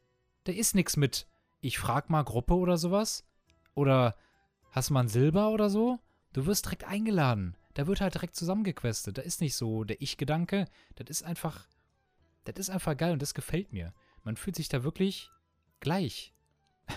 Da 0.45 0.53
ist 0.53 0.75
nix 0.75 0.97
mit, 0.97 1.27
ich 1.61 1.79
frag 1.79 2.11
mal 2.11 2.23
Gruppe 2.25 2.55
oder 2.55 2.77
sowas. 2.77 3.25
Oder 3.75 4.17
hast 4.71 4.91
du 4.91 4.95
mal 4.95 5.01
ein 5.01 5.09
Silber 5.09 5.51
oder 5.51 5.71
so? 5.71 5.99
Du 6.33 6.47
wirst 6.47 6.65
direkt 6.67 6.85
eingeladen. 6.85 7.57
Da 7.75 7.87
wird 7.87 8.01
halt 8.01 8.15
direkt 8.15 8.37
zusammengequestet. 8.37 9.19
Da 9.19 9.23
ist 9.23 9.41
nicht 9.41 9.55
so 9.57 9.85
der 9.85 10.01
Ich-Gedanke. 10.01 10.67
Das 10.97 11.09
ist 11.09 11.23
einfach, 11.23 11.67
das 12.45 12.57
ist 12.59 12.71
einfach 12.71 12.97
geil 12.97 13.13
und 13.13 13.23
das 13.23 13.35
gefällt 13.35 13.73
mir. 13.73 13.93
Man 14.25 14.37
fühlt 14.37 14.57
sich 14.57 14.69
da 14.69 14.83
wirklich 14.85 15.31
gleich. 15.81 16.33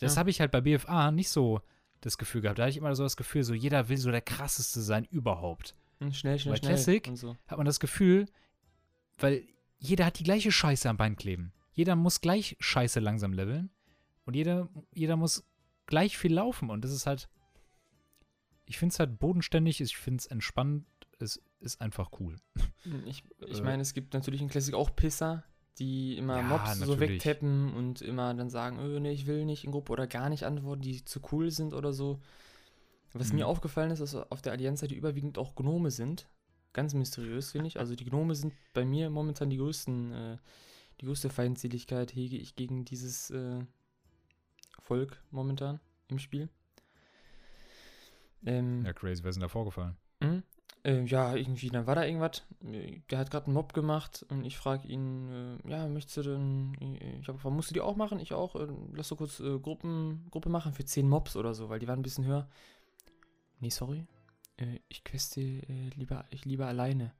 Das 0.00 0.14
Ja. 0.14 0.20
habe 0.20 0.30
ich 0.30 0.40
halt 0.40 0.50
bei 0.50 0.62
BFA 0.62 1.10
nicht 1.10 1.28
so 1.28 1.60
das 2.00 2.16
Gefühl 2.16 2.40
gehabt. 2.40 2.58
Da 2.58 2.62
hatte 2.62 2.70
ich 2.70 2.78
immer 2.78 2.94
so 2.94 3.02
das 3.02 3.18
Gefühl, 3.18 3.42
so 3.42 3.52
jeder 3.52 3.90
will 3.90 3.98
so 3.98 4.10
der 4.10 4.22
krasseste 4.22 4.80
sein 4.80 5.04
überhaupt. 5.04 5.74
Hm, 5.98 6.14
Schnell, 6.14 6.38
schnell, 6.38 6.54
Bei 6.54 6.58
schnell. 6.58 6.74
Classic 6.74 7.06
Und 7.08 7.16
so. 7.16 7.36
Hat 7.46 7.58
man 7.58 7.66
das 7.66 7.80
Gefühl, 7.80 8.24
weil 9.18 9.46
jeder 9.78 10.06
hat 10.06 10.18
die 10.18 10.24
gleiche 10.24 10.52
Scheiße 10.52 10.88
am 10.88 10.96
Bein 10.96 11.16
kleben. 11.16 11.52
Jeder 11.72 11.96
muss 11.96 12.22
gleich 12.22 12.56
Scheiße 12.60 12.98
langsam 13.00 13.34
leveln 13.34 13.68
und 14.24 14.34
jeder, 14.36 14.70
jeder 14.94 15.16
muss 15.16 15.44
gleich 15.90 16.16
viel 16.16 16.32
laufen 16.32 16.70
und 16.70 16.82
das 16.84 16.92
ist 16.92 17.06
halt, 17.06 17.28
ich 18.64 18.78
finde 18.78 18.92
es 18.94 18.98
halt 18.98 19.18
bodenständig, 19.18 19.80
ich 19.80 19.96
finde 19.96 20.18
es 20.20 20.26
entspannt, 20.26 20.86
es 21.18 21.42
ist 21.60 21.80
einfach 21.82 22.10
cool. 22.20 22.36
Hm, 22.84 23.06
Ich, 23.06 23.24
ich 23.46 23.60
Äh. 23.60 23.64
meine, 23.64 23.82
es 23.82 23.92
gibt 23.92 24.14
natürlich 24.14 24.40
in 24.40 24.48
Classic 24.48 24.74
auch 24.74 24.96
Pisser, 24.96 25.44
die 25.78 26.16
immer 26.16 26.36
Ja, 26.36 26.42
Mobs 26.42 26.78
so 26.78 26.86
natürlich. 26.92 27.22
wegtappen 27.24 27.74
und 27.74 28.00
immer 28.00 28.32
dann 28.34 28.48
sagen, 28.50 28.78
öh, 28.78 29.00
nee, 29.00 29.12
ich 29.12 29.26
will 29.26 29.44
nicht 29.44 29.64
in 29.64 29.72
Gruppe 29.72 29.92
oder 29.92 30.06
gar 30.06 30.28
nicht 30.30 30.44
antworten, 30.44 30.82
die 30.82 31.04
zu 31.04 31.20
cool 31.32 31.50
sind 31.50 31.74
oder 31.74 31.92
so. 31.92 32.20
Was 33.12 33.32
Mhm. 33.32 33.40
mir 33.40 33.46
aufgefallen 33.48 33.90
ist, 33.90 34.00
dass 34.00 34.14
auf 34.14 34.40
der 34.40 34.52
Allianz-Seite 34.52 34.94
überwiegend 34.94 35.36
auch 35.36 35.54
Gnome 35.56 35.90
sind. 35.90 36.28
Ganz 36.72 36.94
mysteriös, 36.94 37.50
finde 37.50 37.66
ich. 37.66 37.78
Also 37.80 37.96
die 37.96 38.04
Gnome 38.04 38.34
sind 38.36 38.54
bei 38.72 38.84
mir 38.84 39.10
momentan 39.10 39.50
die 39.50 39.56
größten, 39.56 40.12
äh, 40.12 40.38
die 41.00 41.06
größte 41.06 41.28
Feindseligkeit 41.28 42.14
hege 42.14 42.36
ich 42.36 42.54
gegen 42.54 42.84
dieses 42.84 43.30
äh, 43.30 43.64
Volk 44.90 45.22
momentan 45.30 45.78
im 46.08 46.18
Spiel. 46.18 46.48
Ähm, 48.44 48.84
Ja, 48.84 48.92
crazy, 48.92 49.22
was 49.22 49.30
ist 49.30 49.34
denn 49.36 49.42
da 49.42 49.48
vorgefallen? 49.48 49.96
Äh, 50.82 51.04
ja, 51.04 51.36
irgendwie, 51.36 51.68
dann 51.68 51.86
war 51.86 51.94
da 51.94 52.04
irgendwas. 52.04 52.42
Der 52.60 53.18
hat 53.18 53.30
gerade 53.30 53.46
einen 53.46 53.54
Mob 53.54 53.72
gemacht 53.72 54.26
und 54.30 54.44
ich 54.44 54.56
frage 54.56 54.88
ihn, 54.88 55.58
äh, 55.64 55.70
ja, 55.70 55.86
möchtest 55.86 56.16
du 56.16 56.22
denn, 56.22 56.74
äh, 56.80 57.20
ich 57.20 57.28
habe 57.28 57.36
gefragt, 57.36 57.54
musst 57.54 57.70
du 57.70 57.74
die 57.74 57.80
auch 57.82 57.94
machen? 57.94 58.18
Ich 58.18 58.32
auch. 58.32 58.56
Äh, 58.56 58.66
lass 58.92 59.06
so 59.08 59.14
kurz 59.14 59.38
äh, 59.38 59.60
Gruppen, 59.60 60.26
Gruppe 60.32 60.48
machen 60.48 60.72
für 60.72 60.84
10 60.84 61.08
Mobs 61.08 61.36
oder 61.36 61.54
so, 61.54 61.68
weil 61.68 61.78
die 61.78 61.86
waren 61.86 62.00
ein 62.00 62.02
bisschen 62.02 62.24
höher. 62.24 62.48
Nee, 63.60 63.70
sorry. 63.70 64.06
äh, 64.56 64.80
ich 64.88 65.04
queste 65.04 65.40
lieber, 65.96 66.24
ich 66.30 66.44
lieber 66.46 66.66
alleine. 66.66 67.12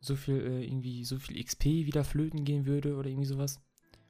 So 0.00 0.16
viel, 0.16 0.36
äh, 0.40 0.64
irgendwie, 0.64 1.04
so 1.04 1.18
viel 1.18 1.42
XP 1.42 1.64
wieder 1.64 2.04
flöten 2.04 2.44
gehen 2.44 2.66
würde 2.66 2.96
oder 2.96 3.08
irgendwie 3.08 3.26
sowas. 3.26 3.60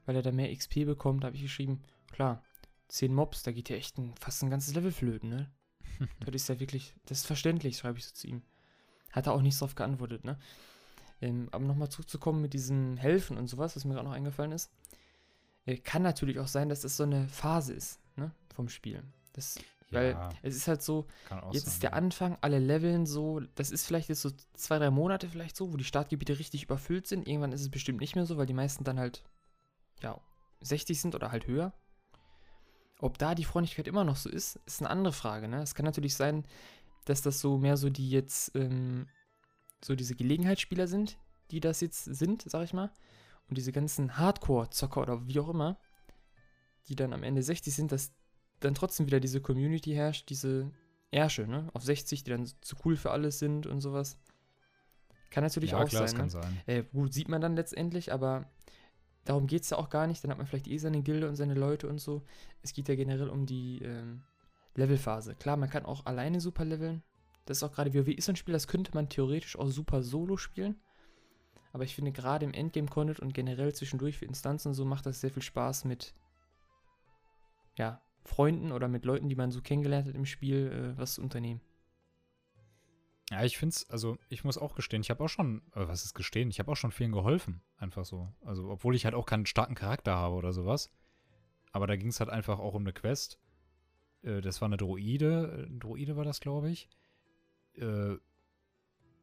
Weil 0.06 0.16
er 0.16 0.22
da 0.22 0.32
mehr 0.32 0.52
XP 0.54 0.84
bekommt, 0.86 1.24
habe 1.24 1.36
ich 1.36 1.42
geschrieben, 1.42 1.82
klar, 2.16 2.42
10 2.88 3.14
Mobs, 3.14 3.42
da 3.42 3.52
geht 3.52 3.68
ja 3.68 3.76
echt 3.76 3.98
ein, 3.98 4.14
fast 4.18 4.42
ein 4.42 4.50
ganzes 4.50 4.74
Level 4.74 4.90
flöten, 4.90 5.28
ne? 5.28 5.50
das 6.20 6.34
ist 6.34 6.48
ja 6.48 6.58
wirklich, 6.58 6.94
das 7.04 7.18
ist 7.18 7.26
verständlich, 7.26 7.76
schreibe 7.76 7.98
ich 7.98 8.06
so 8.06 8.14
zu 8.14 8.26
ihm. 8.26 8.42
Hat 9.12 9.26
er 9.26 9.34
auch 9.34 9.42
nicht 9.42 9.56
so 9.56 9.66
oft 9.66 9.76
geantwortet, 9.76 10.24
ne? 10.24 10.38
Ähm, 11.20 11.48
aber 11.52 11.64
nochmal 11.64 11.90
zurückzukommen 11.90 12.40
mit 12.42 12.52
diesen 12.54 12.96
Helfen 12.96 13.36
und 13.38 13.48
sowas, 13.48 13.76
was 13.76 13.84
mir 13.84 13.94
gerade 13.94 14.08
noch 14.08 14.14
eingefallen 14.14 14.52
ist. 14.52 14.70
Äh, 15.66 15.76
kann 15.76 16.02
natürlich 16.02 16.38
auch 16.38 16.48
sein, 16.48 16.68
dass 16.68 16.80
das 16.80 16.96
so 16.96 17.02
eine 17.04 17.28
Phase 17.28 17.74
ist, 17.74 18.00
ne? 18.16 18.32
Vom 18.54 18.68
Spiel. 18.68 19.02
Das, 19.34 19.58
weil 19.90 20.12
Ja, 20.12 20.30
es 20.42 20.56
ist 20.56 20.68
halt 20.68 20.82
so, 20.82 21.06
jetzt 21.52 21.66
sein, 21.66 21.72
ist 21.74 21.82
der 21.82 21.90
ja. 21.90 21.96
Anfang, 21.96 22.38
alle 22.40 22.58
Leveln 22.58 23.04
so, 23.06 23.40
das 23.56 23.70
ist 23.70 23.86
vielleicht 23.86 24.08
jetzt 24.08 24.22
so 24.22 24.30
zwei, 24.54 24.78
drei 24.78 24.90
Monate 24.90 25.28
vielleicht 25.28 25.56
so, 25.56 25.72
wo 25.72 25.76
die 25.76 25.84
Startgebiete 25.84 26.38
richtig 26.38 26.64
überfüllt 26.64 27.06
sind. 27.06 27.28
Irgendwann 27.28 27.52
ist 27.52 27.60
es 27.60 27.70
bestimmt 27.70 28.00
nicht 28.00 28.16
mehr 28.16 28.26
so, 28.26 28.38
weil 28.38 28.46
die 28.46 28.54
meisten 28.54 28.84
dann 28.84 28.98
halt, 28.98 29.22
ja, 30.00 30.18
60 30.60 31.00
sind 31.00 31.14
oder 31.14 31.30
halt 31.30 31.46
höher. 31.46 31.72
Ob 33.00 33.18
da 33.18 33.34
die 33.34 33.44
Freundlichkeit 33.44 33.88
immer 33.88 34.04
noch 34.04 34.16
so 34.16 34.30
ist, 34.30 34.56
ist 34.66 34.80
eine 34.80 34.90
andere 34.90 35.12
Frage, 35.12 35.48
ne? 35.48 35.62
Es 35.62 35.74
kann 35.74 35.84
natürlich 35.84 36.14
sein, 36.14 36.44
dass 37.04 37.22
das 37.22 37.40
so 37.40 37.58
mehr 37.58 37.76
so 37.76 37.90
die 37.90 38.10
jetzt, 38.10 38.54
ähm, 38.54 39.08
so 39.84 39.94
diese 39.94 40.14
Gelegenheitsspieler 40.14 40.88
sind, 40.88 41.18
die 41.50 41.60
das 41.60 41.80
jetzt 41.80 42.04
sind, 42.04 42.42
sag 42.46 42.64
ich 42.64 42.72
mal. 42.72 42.90
Und 43.48 43.58
diese 43.58 43.72
ganzen 43.72 44.18
Hardcore-Zocker 44.18 45.02
oder 45.02 45.26
wie 45.28 45.38
auch 45.38 45.48
immer, 45.48 45.78
die 46.88 46.96
dann 46.96 47.12
am 47.12 47.22
Ende 47.22 47.42
60 47.42 47.74
sind, 47.74 47.92
dass 47.92 48.12
dann 48.60 48.74
trotzdem 48.74 49.06
wieder 49.06 49.20
diese 49.20 49.40
Community 49.40 49.92
herrscht, 49.92 50.30
diese 50.30 50.70
Ärsche, 51.10 51.46
ne? 51.46 51.68
Auf 51.74 51.84
60, 51.84 52.24
die 52.24 52.30
dann 52.30 52.46
zu 52.46 52.76
cool 52.84 52.96
für 52.96 53.10
alles 53.10 53.38
sind 53.38 53.66
und 53.66 53.80
sowas. 53.80 54.18
Kann 55.30 55.44
natürlich 55.44 55.72
ja, 55.72 55.78
auch 55.78 55.88
klar, 55.88 56.08
sein, 56.08 56.28
das 56.28 56.34
kann 56.34 56.40
ne? 56.40 56.62
sein. 56.64 56.76
Äh, 56.76 56.84
gut, 56.84 57.12
sieht 57.12 57.28
man 57.28 57.40
dann 57.40 57.56
letztendlich, 57.56 58.12
aber 58.12 58.50
darum 59.28 59.46
geht 59.46 59.62
es 59.62 59.70
ja 59.70 59.78
auch 59.78 59.90
gar 59.90 60.06
nicht. 60.06 60.24
Dann 60.24 60.30
hat 60.30 60.38
man 60.38 60.46
vielleicht 60.46 60.68
eh 60.68 60.78
seine 60.78 61.02
Gilde 61.02 61.28
und 61.28 61.36
seine 61.36 61.54
Leute 61.54 61.88
und 61.88 61.98
so. 61.98 62.22
Es 62.62 62.72
geht 62.72 62.88
ja 62.88 62.94
generell 62.94 63.28
um 63.28 63.46
die 63.46 63.82
ähm, 63.82 64.22
Levelphase. 64.74 65.34
Klar, 65.34 65.56
man 65.56 65.68
kann 65.68 65.84
auch 65.84 66.06
alleine 66.06 66.40
super 66.40 66.64
leveln. 66.64 67.02
Das 67.44 67.58
ist 67.58 67.62
auch 67.62 67.72
gerade 67.72 67.94
WoW 67.94 68.08
ist 68.08 68.28
ein 68.28 68.36
Spiel, 68.36 68.52
das 68.52 68.66
könnte 68.66 68.92
man 68.94 69.08
theoretisch 69.08 69.56
auch 69.56 69.68
super 69.68 70.02
solo 70.02 70.36
spielen. 70.36 70.76
Aber 71.72 71.84
ich 71.84 71.94
finde 71.94 72.12
gerade 72.12 72.44
im 72.44 72.54
Endgame-Content 72.54 73.20
und 73.20 73.34
generell 73.34 73.74
zwischendurch 73.74 74.18
für 74.18 74.24
Instanzen 74.24 74.68
und 74.68 74.74
so 74.74 74.84
macht 74.84 75.06
das 75.06 75.20
sehr 75.20 75.30
viel 75.30 75.42
Spaß 75.42 75.84
mit 75.84 76.14
ja, 77.76 78.00
Freunden 78.24 78.72
oder 78.72 78.88
mit 78.88 79.04
Leuten, 79.04 79.28
die 79.28 79.36
man 79.36 79.50
so 79.50 79.60
kennengelernt 79.60 80.08
hat 80.08 80.14
im 80.14 80.26
Spiel, 80.26 80.72
äh, 80.72 80.98
was 80.98 81.14
zu 81.14 81.22
unternehmen. 81.22 81.60
Ja, 83.30 83.44
ich 83.44 83.58
finde 83.58 83.74
es, 83.74 83.90
also 83.90 84.18
ich 84.28 84.44
muss 84.44 84.56
auch 84.56 84.74
gestehen, 84.76 85.00
ich 85.00 85.10
habe 85.10 85.24
auch 85.24 85.28
schon, 85.28 85.62
äh, 85.74 85.88
was 85.88 86.04
ist 86.04 86.14
gestehen, 86.14 86.48
ich 86.48 86.60
habe 86.60 86.70
auch 86.70 86.76
schon 86.76 86.92
vielen 86.92 87.12
geholfen, 87.12 87.60
einfach 87.76 88.04
so. 88.04 88.32
Also, 88.44 88.68
obwohl 88.70 88.94
ich 88.94 89.04
halt 89.04 89.14
auch 89.14 89.26
keinen 89.26 89.46
starken 89.46 89.74
Charakter 89.74 90.14
habe 90.14 90.36
oder 90.36 90.52
sowas. 90.52 90.92
Aber 91.72 91.86
da 91.86 91.96
ging 91.96 92.08
es 92.08 92.20
halt 92.20 92.30
einfach 92.30 92.58
auch 92.58 92.74
um 92.74 92.82
eine 92.82 92.92
Quest. 92.92 93.40
Äh, 94.22 94.40
das 94.40 94.60
war 94.60 94.66
eine 94.66 94.76
Droide, 94.76 95.66
äh, 95.68 95.78
Droide 95.78 96.16
war 96.16 96.24
das, 96.24 96.40
glaube 96.40 96.70
ich. 96.70 96.88
Äh, 97.74 98.16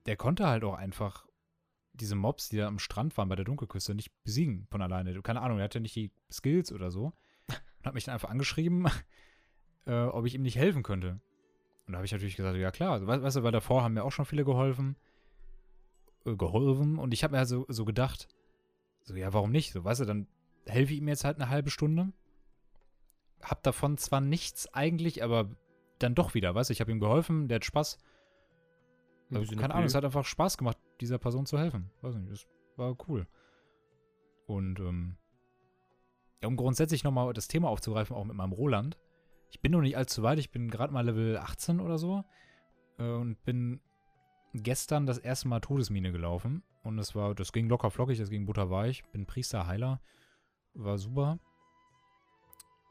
der 0.06 0.18
konnte 0.18 0.48
halt 0.48 0.66
auch 0.66 0.76
einfach 0.76 1.26
diese 1.94 2.16
Mobs, 2.16 2.50
die 2.50 2.58
da 2.58 2.68
am 2.68 2.80
Strand 2.80 3.16
waren 3.18 3.30
bei 3.30 3.36
der 3.36 3.46
Dunkelküste, 3.46 3.96
nicht 3.96 4.12
besiegen 4.24 4.68
von 4.70 4.82
alleine. 4.82 5.22
Keine 5.22 5.42
Ahnung, 5.42 5.60
er 5.60 5.66
hatte 5.66 5.80
nicht 5.80 5.96
die 5.96 6.12
Skills 6.32 6.72
oder 6.72 6.92
so. 6.92 7.14
Und 7.48 7.86
hat 7.86 7.94
mich 7.94 8.04
dann 8.04 8.14
einfach 8.14 8.30
angeschrieben, 8.30 8.88
äh, 9.86 9.94
ob 9.94 10.26
ich 10.26 10.36
ihm 10.36 10.42
nicht 10.42 10.58
helfen 10.58 10.84
könnte. 10.84 11.22
Und 11.86 11.94
da 11.94 11.98
habe 11.98 12.06
ich 12.06 12.12
natürlich 12.12 12.36
gesagt, 12.36 12.58
ja 12.58 12.72
klar, 12.72 13.02
we 13.02 13.22
weißt 13.22 13.38
du, 13.38 13.44
weil 13.44 13.52
davor 13.52 13.84
haben 13.84 13.94
mir 13.94 14.04
auch 14.04 14.12
schon 14.12 14.26
viele 14.26 14.46
geholfen. 14.46 14.96
Äh, 16.26 16.36
geholfen. 16.36 16.98
Und 16.98 17.14
ich 17.14 17.24
habe 17.24 17.34
mir 17.34 17.40
halt 17.40 17.50
so, 17.50 17.66
so 17.68 17.86
gedacht, 17.86 18.28
so, 19.04 19.16
ja, 19.16 19.34
warum 19.34 19.52
nicht? 19.52 19.74
So, 19.74 19.84
weißt 19.84 20.02
du, 20.02 20.06
dann 20.06 20.28
helfe 20.66 20.94
ich 20.94 21.00
ihm 21.00 21.08
jetzt 21.08 21.26
halt 21.26 21.38
eine 21.38 21.50
halbe 21.50 21.70
Stunde. 21.70 22.14
Hab 23.42 23.64
davon 23.64 23.98
zwar 23.98 24.22
nichts 24.22 24.74
eigentlich, 24.74 25.24
aber 25.24 25.50
dann 26.00 26.16
doch 26.16 26.34
wieder, 26.34 26.56
weißt 26.56 26.70
du, 26.70 26.72
ich 26.72 26.82
habe 26.82 26.92
ihm 26.92 27.00
geholfen, 27.00 27.48
der 27.48 27.58
hat 27.58 27.66
Spaß. 27.66 27.98
Also, 29.32 29.56
keine 29.56 29.74
Ahnung, 29.74 29.88
es 29.88 29.96
hat 29.96 30.06
einfach 30.06 30.26
Spaß 30.26 30.58
gemacht, 30.58 30.78
dieser 31.02 31.18
Person 31.18 31.46
zu 31.46 31.58
helfen. 31.58 31.90
Weiß 32.02 32.16
nicht, 32.16 32.32
das 32.32 32.48
war 32.78 32.96
cool. 33.08 33.28
Und, 34.46 34.80
ähm, 34.80 35.18
ja, 36.42 36.48
um 36.48 36.56
grundsätzlich 36.56 37.04
nochmal 37.04 37.34
das 37.34 37.48
Thema 37.48 37.70
aufzugreifen, 37.70 38.16
auch 38.16 38.26
mit 38.26 38.36
meinem 38.36 38.52
Roland. 38.52 38.98
Ich 39.54 39.62
bin 39.62 39.72
noch 39.72 39.82
nicht 39.82 39.96
allzu 39.96 40.24
weit, 40.24 40.40
ich 40.40 40.50
bin 40.50 40.68
gerade 40.72 40.92
mal 40.92 41.06
Level 41.06 41.38
18 41.38 41.80
oder 41.80 42.00
so. 42.00 42.24
Äh, 42.98 43.04
und 43.04 43.44
bin 43.46 43.80
gestern 44.56 45.06
das 45.06 45.20
erste 45.20 45.48
Mal 45.48 45.60
Todesmine 45.60 46.12
gelaufen. 46.12 46.64
Und 46.84 46.98
das 46.98 47.14
war, 47.14 47.36
das 47.36 47.54
ging 47.54 47.70
locker 47.70 47.92
flockig, 47.92 48.18
das 48.18 48.32
ging 48.32 48.46
butterweich. 48.48 49.04
Bin 49.12 49.28
Priester, 49.28 49.68
Heiler. 49.68 50.02
War 50.74 50.98
super. 50.98 51.38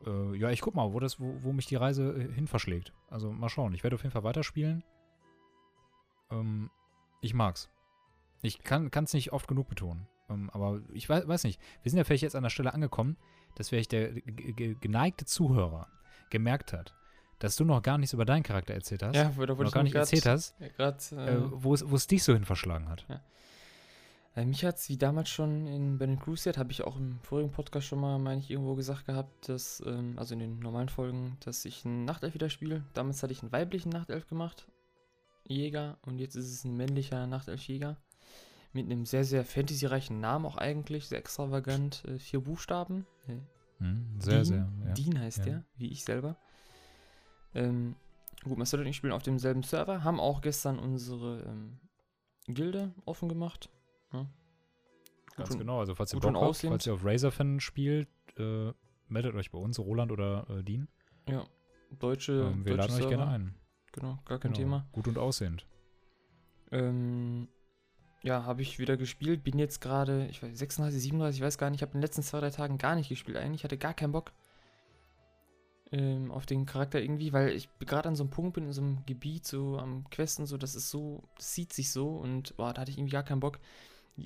Äh, 0.07 0.37
ja, 0.37 0.51
ich 0.51 0.61
guck 0.61 0.75
mal, 0.77 0.93
wo, 0.93 1.01
das, 1.01 1.19
wo, 1.21 1.35
wo 1.43 1.53
mich 1.53 1.67
die 1.67 1.75
Reise 1.77 2.13
äh, 2.13 2.33
hin 2.33 2.47
verschlägt. 2.47 2.93
Also 3.11 3.33
mal 3.33 3.49
schauen. 3.49 3.75
Ich 3.75 3.83
werde 3.83 3.95
auf 3.97 4.03
jeden 4.03 4.13
Fall 4.13 4.25
weiterspielen. 4.25 4.85
Ähm, 6.31 6.71
ich 7.21 7.35
mag's. 7.35 7.69
Ich 8.41 8.61
kann 8.63 8.89
es 8.95 9.15
nicht 9.15 9.33
oft 9.33 9.49
genug 9.49 9.69
betonen. 9.69 10.07
Ähm, 10.31 10.49
aber 10.51 10.81
ich 10.93 11.09
weiß, 11.09 11.27
weiß 11.27 11.43
nicht. 11.45 11.61
Wir 11.83 11.91
sind 11.91 11.99
ja 11.99 12.05
vielleicht 12.05 12.23
jetzt 12.23 12.37
an 12.37 12.45
der 12.45 12.51
Stelle 12.51 12.73
angekommen, 12.73 13.17
dass 13.57 13.69
vielleicht 13.69 13.93
der 13.93 14.13
ge- 14.13 14.53
ge- 14.53 14.77
geneigte 14.81 15.25
Zuhörer 15.27 15.89
gemerkt 16.33 16.73
hat, 16.73 16.95
dass 17.39 17.55
du 17.55 17.65
noch 17.65 17.83
gar 17.83 17.99
nichts 17.99 18.13
über 18.13 18.25
deinen 18.25 18.43
Charakter 18.43 18.75
erzählt 18.75 19.05
hast. 19.05 19.15
Ja, 19.15 19.25
da 19.25 19.37
wollte 19.37 19.63
noch 19.63 19.73
gar 19.73 19.85
nicht 19.85 19.95
erzählt 19.95 20.27
hast, 20.27 20.57
Gerade, 20.77 20.99
äh, 21.13 21.39
wo 21.53 21.75
es 21.75 21.89
wo 21.89 21.95
es 21.95 22.09
dich 22.09 22.25
so 22.25 22.33
hin 22.33 22.45
verschlagen 22.45 22.89
hat. 22.89 23.07
Äh, 24.35 24.47
mich 24.47 24.65
hat 24.65 24.79
es 24.79 24.89
wie 24.89 24.97
damals 24.97 25.29
schon 25.29 25.67
in 25.67 25.99
Ben 25.99 26.19
Cruciate, 26.19 26.59
habe 26.59 26.73
ich 26.73 26.83
auch 26.83 26.97
im 26.97 27.19
vorigen 27.21 27.51
Podcast 27.51 27.87
schon 27.87 28.01
mal, 28.01 28.19
meine 28.19 28.41
ich, 28.41 28.51
irgendwo 28.51 28.75
gesagt 28.75 29.05
gehabt, 29.05 29.49
dass, 29.49 29.83
ähm, 29.87 30.15
also 30.17 30.35
in 30.35 30.41
den 30.41 30.59
normalen 30.59 30.89
Folgen, 30.89 31.37
dass 31.45 31.65
ich 31.65 31.85
einen 31.85 32.05
Nachtelf 32.05 32.35
wieder 32.35 32.49
spiele. 32.49 32.85
Damals 32.95 33.23
hatte 33.23 33.33
ich 33.33 33.43
einen 33.43 33.53
weiblichen 33.53 33.91
Nachtelf 33.91 34.27
gemacht, 34.27 34.67
Jäger, 35.47 35.99
und 36.03 36.19
jetzt 36.19 36.35
ist 36.35 36.51
es 36.51 36.65
ein 36.65 36.77
männlicher 36.77 37.27
Nachtelf-Jäger. 37.27 37.99
Mit 38.73 38.87
einem 38.87 39.05
sehr, 39.05 39.25
sehr 39.25 39.45
fantasyreichen 39.45 40.19
Namen 40.19 40.47
auch 40.47 40.57
eigentlich, 40.57 41.09
sehr 41.09 41.19
extravagant, 41.19 42.03
äh, 42.07 42.19
vier 42.19 42.41
Buchstaben. 42.41 43.07
Hm, 43.83 44.21
sehr, 44.21 44.35
Dean, 44.43 44.45
sehr. 44.45 44.69
Ja. 44.87 44.93
Dean 44.95 45.19
heißt 45.19 45.39
Ja. 45.39 45.45
der, 45.45 45.65
wie 45.77 45.89
ich 45.89 46.05
selber. 46.05 46.37
Ähm, 47.55 47.97
gut, 48.45 48.57
Marcel 48.59 48.81
und 48.81 48.87
ich 48.87 48.97
spielen 48.97 49.13
auf 49.13 49.23
demselben 49.23 49.63
Server, 49.63 50.05
haben 50.05 50.21
auch 50.21 50.41
gestern 50.41 50.79
unsere 50.79 51.43
ähm, 51.43 51.79
Gilde 52.47 52.95
offen 53.05 53.29
gemacht. 53.29 53.71
Ne? 54.13 54.29
Ganz 55.37 55.51
und- 55.51 55.59
genau. 55.59 55.81
Also, 55.81 55.95
falls 55.95 56.13
ihr 56.15 56.21
Bock 56.21 56.35
habt, 56.35 56.57
falls 56.59 56.87
ihr 56.87 56.95
auf 56.95 57.05
Razorfan 57.05 57.61
spielt, 57.61 58.09
äh, 58.39 58.73
meldet 59.09 59.35
euch 59.35 59.51
bei 59.51 59.59
uns, 59.59 59.79
Roland 59.79 60.13
oder 60.13 60.47
äh, 60.49 60.63
Dean. 60.63 60.89
Ja, 61.29 61.45
deutsche. 61.99 62.33
Ähm, 62.53 62.65
wir 62.65 62.77
deutsche 62.77 62.89
laden 62.93 63.03
euch 63.03 63.09
gerne 63.09 63.23
Server. 63.25 63.31
ein. 63.31 63.55
Genau, 63.93 64.19
gar 64.25 64.39
kein 64.39 64.53
Genau. 64.53 64.63
Thema. 64.65 64.89
Gut 64.93 65.09
und 65.09 65.19
aussehend. 65.19 65.67
Ähm, 66.71 67.49
ja, 68.23 68.45
habe 68.45 68.63
ich 68.63 68.79
wieder 68.79 68.97
gespielt. 68.97 69.43
Bin 69.45 69.59
jetzt 69.59 69.81
gerade, 69.81 70.27
ich 70.29 70.43
weiß, 70.43 70.57
36, 70.57 71.03
37, 71.03 71.41
ich 71.41 71.45
weiß 71.45 71.59
gar 71.59 71.71
nicht. 71.71 71.79
Ich 71.79 71.83
habe 71.83 71.93
in 71.93 71.99
den 71.99 72.03
letzten 72.03 72.23
zwei, 72.23 72.41
drei 72.41 72.51
Tagen 72.51 72.79
gar 72.79 72.95
nicht 72.95 73.09
gespielt 73.09 73.37
eigentlich. 73.37 73.65
Hatte 73.65 73.79
gar 73.79 73.95
keinen 73.95 74.13
Bock 74.13 74.33
ähm, 75.93 76.31
auf 76.31 76.47
den 76.47 76.65
Charakter 76.65 77.01
irgendwie, 77.01 77.33
weil 77.33 77.51
ich 77.51 77.69
gerade 77.81 78.09
an 78.09 78.17
so 78.17 78.23
einem 78.23 78.31
Punkt 78.31 78.55
bin, 78.55 78.65
in 78.65 78.73
so 78.73 78.81
einem 78.81 79.05
Gebiet, 79.07 79.47
so 79.47 79.79
am 79.79 80.09
Questen, 80.11 80.47
so, 80.47 80.57
das 80.57 80.75
ist 80.75 80.91
so, 80.91 81.23
das 81.37 81.55
sieht 81.55 81.73
sich 81.73 81.91
so 81.91 82.17
und 82.17 82.57
boah, 82.57 82.73
da 82.73 82.81
hatte 82.81 82.91
ich 82.91 82.99
irgendwie 82.99 83.13
gar 83.13 83.25
keinen 83.25 83.41
Bock. 83.41 83.59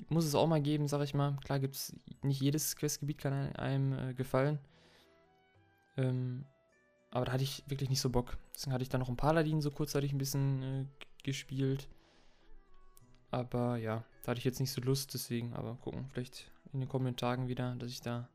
Muss 0.09 0.25
es 0.25 0.35
auch 0.35 0.47
mal 0.47 0.61
geben, 0.61 0.87
sag 0.87 1.01
ich 1.01 1.13
mal. 1.13 1.37
Klar 1.43 1.59
gibt 1.59 1.75
es 1.75 1.95
nicht 2.21 2.41
jedes 2.41 2.75
Questgebiet 2.75 3.17
kann 3.17 3.55
einem 3.55 3.93
äh, 3.93 4.13
gefallen. 4.13 4.59
Ähm, 5.95 6.45
aber 7.09 7.25
da 7.25 7.31
hatte 7.31 7.43
ich 7.43 7.63
wirklich 7.67 7.89
nicht 7.89 8.01
so 8.01 8.09
Bock. 8.09 8.37
Deswegen 8.53 8.73
hatte 8.73 8.83
ich 8.83 8.89
dann 8.89 8.99
noch 8.99 9.07
einen 9.07 9.17
Paladin 9.17 9.61
so 9.61 9.71
kurzzeitig 9.71 10.13
ein 10.13 10.17
bisschen 10.17 10.61
äh, 10.61 10.85
gespielt. 11.23 11.87
Aber 13.29 13.77
ja, 13.77 14.05
da 14.23 14.31
hatte 14.31 14.39
ich 14.39 14.45
jetzt 14.45 14.59
nicht 14.59 14.71
so 14.71 14.81
Lust, 14.81 15.13
deswegen, 15.13 15.53
aber 15.53 15.75
gucken, 15.75 16.07
vielleicht 16.09 16.51
in 16.73 16.79
den 16.79 16.89
kommenden 16.89 17.15
Tagen 17.15 17.47
wieder, 17.47 17.75
dass 17.75 17.91
ich 17.91 18.01
da 18.01 18.29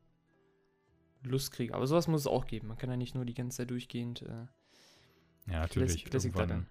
Lust 1.23 1.51
kriege. 1.51 1.73
Aber 1.73 1.87
sowas 1.87 2.07
muss 2.07 2.21
es 2.21 2.27
auch 2.27 2.45
geben. 2.45 2.67
Man 2.67 2.77
kann 2.77 2.89
ja 2.89 2.97
nicht 2.97 3.15
nur 3.15 3.25
die 3.25 3.33
ganze 3.33 3.57
Zeit 3.57 3.69
durchgehend 3.69 4.21
äh, 4.23 4.47
Ja, 5.47 5.61
natürlich. 5.61 6.05
Classic, 6.05 6.11
Classic 6.11 6.35
irgendwann, 6.35 6.67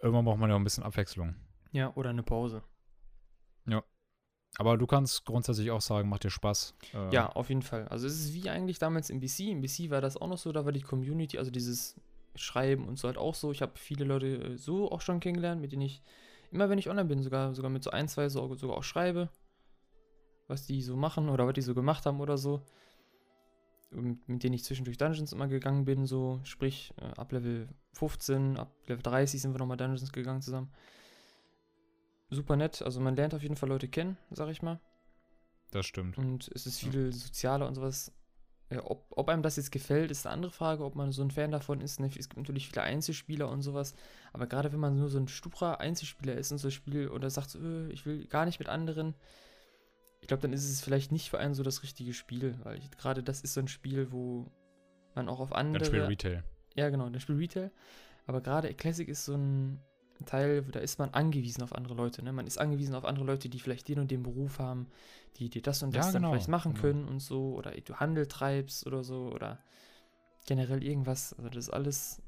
irgendwann 0.00 0.24
braucht 0.24 0.38
man 0.38 0.50
ja 0.50 0.56
auch 0.56 0.60
ein 0.60 0.64
bisschen 0.64 0.84
Abwechslung. 0.84 1.34
Ja, 1.72 1.92
oder 1.94 2.10
eine 2.10 2.22
Pause. 2.22 2.62
Aber 4.56 4.78
du 4.78 4.86
kannst 4.86 5.24
grundsätzlich 5.24 5.70
auch 5.70 5.80
sagen, 5.80 6.08
macht 6.08 6.24
dir 6.24 6.30
Spaß. 6.30 6.74
Äh, 6.94 7.12
Ja, 7.12 7.28
auf 7.30 7.48
jeden 7.48 7.62
Fall. 7.62 7.88
Also 7.88 8.06
es 8.06 8.14
ist 8.20 8.34
wie 8.34 8.48
eigentlich 8.48 8.78
damals 8.78 9.10
im 9.10 9.20
BC. 9.20 9.50
Im 9.50 9.60
BC 9.62 9.90
war 9.90 10.00
das 10.00 10.16
auch 10.16 10.28
noch 10.28 10.38
so, 10.38 10.52
da 10.52 10.64
war 10.64 10.72
die 10.72 10.82
Community, 10.82 11.38
also 11.38 11.50
dieses 11.50 11.96
Schreiben 12.36 12.86
und 12.86 12.98
so 12.98 13.08
halt 13.08 13.18
auch 13.18 13.34
so. 13.34 13.52
Ich 13.52 13.62
habe 13.62 13.72
viele 13.76 14.04
Leute 14.04 14.26
äh, 14.26 14.56
so 14.56 14.90
auch 14.90 15.00
schon 15.00 15.20
kennengelernt, 15.20 15.60
mit 15.60 15.72
denen 15.72 15.82
ich 15.82 16.02
immer, 16.54 16.70
wenn 16.70 16.78
ich 16.78 16.88
online 16.88 17.08
bin, 17.08 17.22
sogar, 17.22 17.54
sogar 17.54 17.70
mit 17.70 17.82
so 17.84 17.90
ein, 17.90 18.08
zwei 18.08 18.28
so, 18.28 18.54
sogar 18.54 18.76
auch 18.78 18.82
schreibe, 18.84 19.28
was 20.48 20.64
die 20.66 20.80
so 20.82 20.96
machen 20.96 21.28
oder 21.28 21.46
was 21.46 21.54
die 21.54 21.62
so 21.62 21.74
gemacht 21.74 22.06
haben 22.06 22.20
oder 22.20 22.38
so. 22.38 22.62
mit, 23.90 24.28
mit 24.28 24.42
denen 24.42 24.54
ich 24.54 24.64
zwischendurch 24.64 24.96
Dungeons 24.96 25.32
immer 25.32 25.48
gegangen 25.48 25.84
bin, 25.84 26.06
so 26.06 26.40
sprich 26.44 26.92
äh, 26.96 27.04
ab 27.20 27.32
Level 27.32 27.68
15, 27.92 28.56
ab 28.56 28.72
Level 28.86 29.02
30 29.02 29.40
sind 29.40 29.52
wir 29.52 29.58
nochmal 29.58 29.76
Dungeons 29.76 30.12
gegangen 30.12 30.42
zusammen. 30.42 30.72
Super 32.30 32.56
nett, 32.56 32.82
also 32.82 33.00
man 33.00 33.14
lernt 33.16 33.34
auf 33.34 33.42
jeden 33.42 33.56
Fall 33.56 33.68
Leute 33.68 33.86
kennen, 33.88 34.16
sag 34.30 34.48
ich 34.48 34.62
mal. 34.62 34.80
Das 35.70 35.86
stimmt. 35.86 36.18
Und 36.18 36.50
es 36.54 36.66
ist 36.66 36.82
Ja. 36.82 36.90
viel 36.90 37.12
sozialer 37.12 37.68
und 37.68 37.74
sowas. 37.74 38.12
Ja, 38.74 38.82
ob, 38.84 39.06
ob 39.10 39.28
einem 39.28 39.42
das 39.42 39.54
jetzt 39.54 39.70
gefällt, 39.70 40.10
ist 40.10 40.26
eine 40.26 40.32
andere 40.32 40.50
Frage, 40.50 40.84
ob 40.84 40.96
man 40.96 41.12
so 41.12 41.22
ein 41.22 41.30
Fan 41.30 41.52
davon 41.52 41.80
ist. 41.80 42.00
Ne? 42.00 42.06
Es 42.08 42.28
gibt 42.28 42.36
natürlich 42.36 42.68
viele 42.68 42.82
Einzelspieler 42.82 43.48
und 43.48 43.62
sowas. 43.62 43.94
Aber 44.32 44.48
gerade 44.48 44.72
wenn 44.72 44.80
man 44.80 44.96
nur 44.96 45.08
so 45.08 45.18
ein 45.18 45.28
sturer 45.28 45.78
Einzelspieler 45.78 46.34
ist 46.34 46.50
und 46.50 46.58
so 46.58 46.68
ein 46.68 46.72
Spiel 46.72 47.08
oder 47.08 47.30
sagt, 47.30 47.50
so, 47.50 47.60
äh, 47.60 47.92
ich 47.92 48.04
will 48.04 48.26
gar 48.26 48.46
nicht 48.46 48.58
mit 48.58 48.68
anderen, 48.68 49.14
ich 50.20 50.26
glaube, 50.26 50.40
dann 50.40 50.52
ist 50.52 50.68
es 50.68 50.80
vielleicht 50.80 51.12
nicht 51.12 51.30
für 51.30 51.38
einen 51.38 51.54
so 51.54 51.62
das 51.62 51.84
richtige 51.84 52.14
Spiel. 52.14 52.58
Weil 52.64 52.80
gerade 52.98 53.22
das 53.22 53.42
ist 53.42 53.54
so 53.54 53.60
ein 53.60 53.68
Spiel, 53.68 54.10
wo 54.10 54.50
man 55.14 55.28
auch 55.28 55.38
auf 55.38 55.52
andere. 55.52 55.84
Dann 55.84 55.86
Spiel 55.86 56.02
Retail. 56.02 56.42
Ja, 56.74 56.90
genau, 56.90 57.08
das 57.10 57.22
Spiel 57.22 57.36
Retail. 57.36 57.70
Aber 58.26 58.40
gerade 58.40 58.74
Classic 58.74 59.06
ist 59.06 59.24
so 59.24 59.34
ein 59.34 59.80
Teil, 60.26 60.66
wo 60.66 60.70
da 60.70 60.80
ist 60.80 60.98
man 60.98 61.10
angewiesen 61.10 61.62
auf 61.62 61.74
andere 61.74 61.94
Leute. 61.94 62.22
Ne? 62.22 62.32
Man 62.32 62.46
ist 62.46 62.58
angewiesen 62.58 62.94
auf 62.94 63.04
andere 63.04 63.24
Leute, 63.24 63.48
die 63.48 63.60
vielleicht 63.60 63.88
den 63.88 63.98
und 63.98 64.10
den 64.10 64.22
Beruf 64.22 64.58
haben, 64.58 64.86
die 65.36 65.48
dir 65.48 65.62
das 65.62 65.82
und 65.82 65.94
Ja, 65.94 66.00
das 66.00 66.12
dann 66.12 66.22
genau, 66.22 66.32
vielleicht 66.32 66.48
machen 66.48 66.72
genau. 66.72 66.82
können 66.82 67.08
und 67.08 67.20
so. 67.20 67.54
Oder 67.54 67.72
du 67.72 67.96
Handel 67.96 68.26
treibst 68.26 68.86
oder 68.86 69.02
so. 69.02 69.30
Oder 69.32 69.58
generell 70.46 70.82
irgendwas. 70.82 71.32
Also 71.34 71.50
das 71.50 71.68
ist 71.68 71.70
alles 71.70 72.22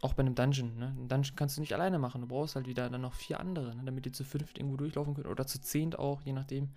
auch 0.00 0.14
bei 0.14 0.20
einem 0.20 0.34
Dungeon. 0.34 0.76
Ne? 0.78 0.94
Ein 0.96 1.08
Dungeon 1.08 1.36
kannst 1.36 1.56
du 1.56 1.60
nicht 1.60 1.74
alleine 1.74 1.98
machen. 1.98 2.20
Du 2.20 2.28
brauchst 2.28 2.56
halt 2.56 2.66
wieder 2.66 2.88
dann 2.88 3.00
noch 3.00 3.14
vier 3.14 3.40
andere, 3.40 3.74
ne? 3.74 3.82
damit 3.84 4.06
ihr 4.06 4.12
zu 4.12 4.24
fünft 4.24 4.58
irgendwo 4.58 4.76
durchlaufen 4.76 5.14
könnt. 5.14 5.26
Oder 5.26 5.46
zu 5.46 5.60
zehnt 5.60 5.98
auch, 5.98 6.22
je 6.22 6.32
nachdem. 6.32 6.70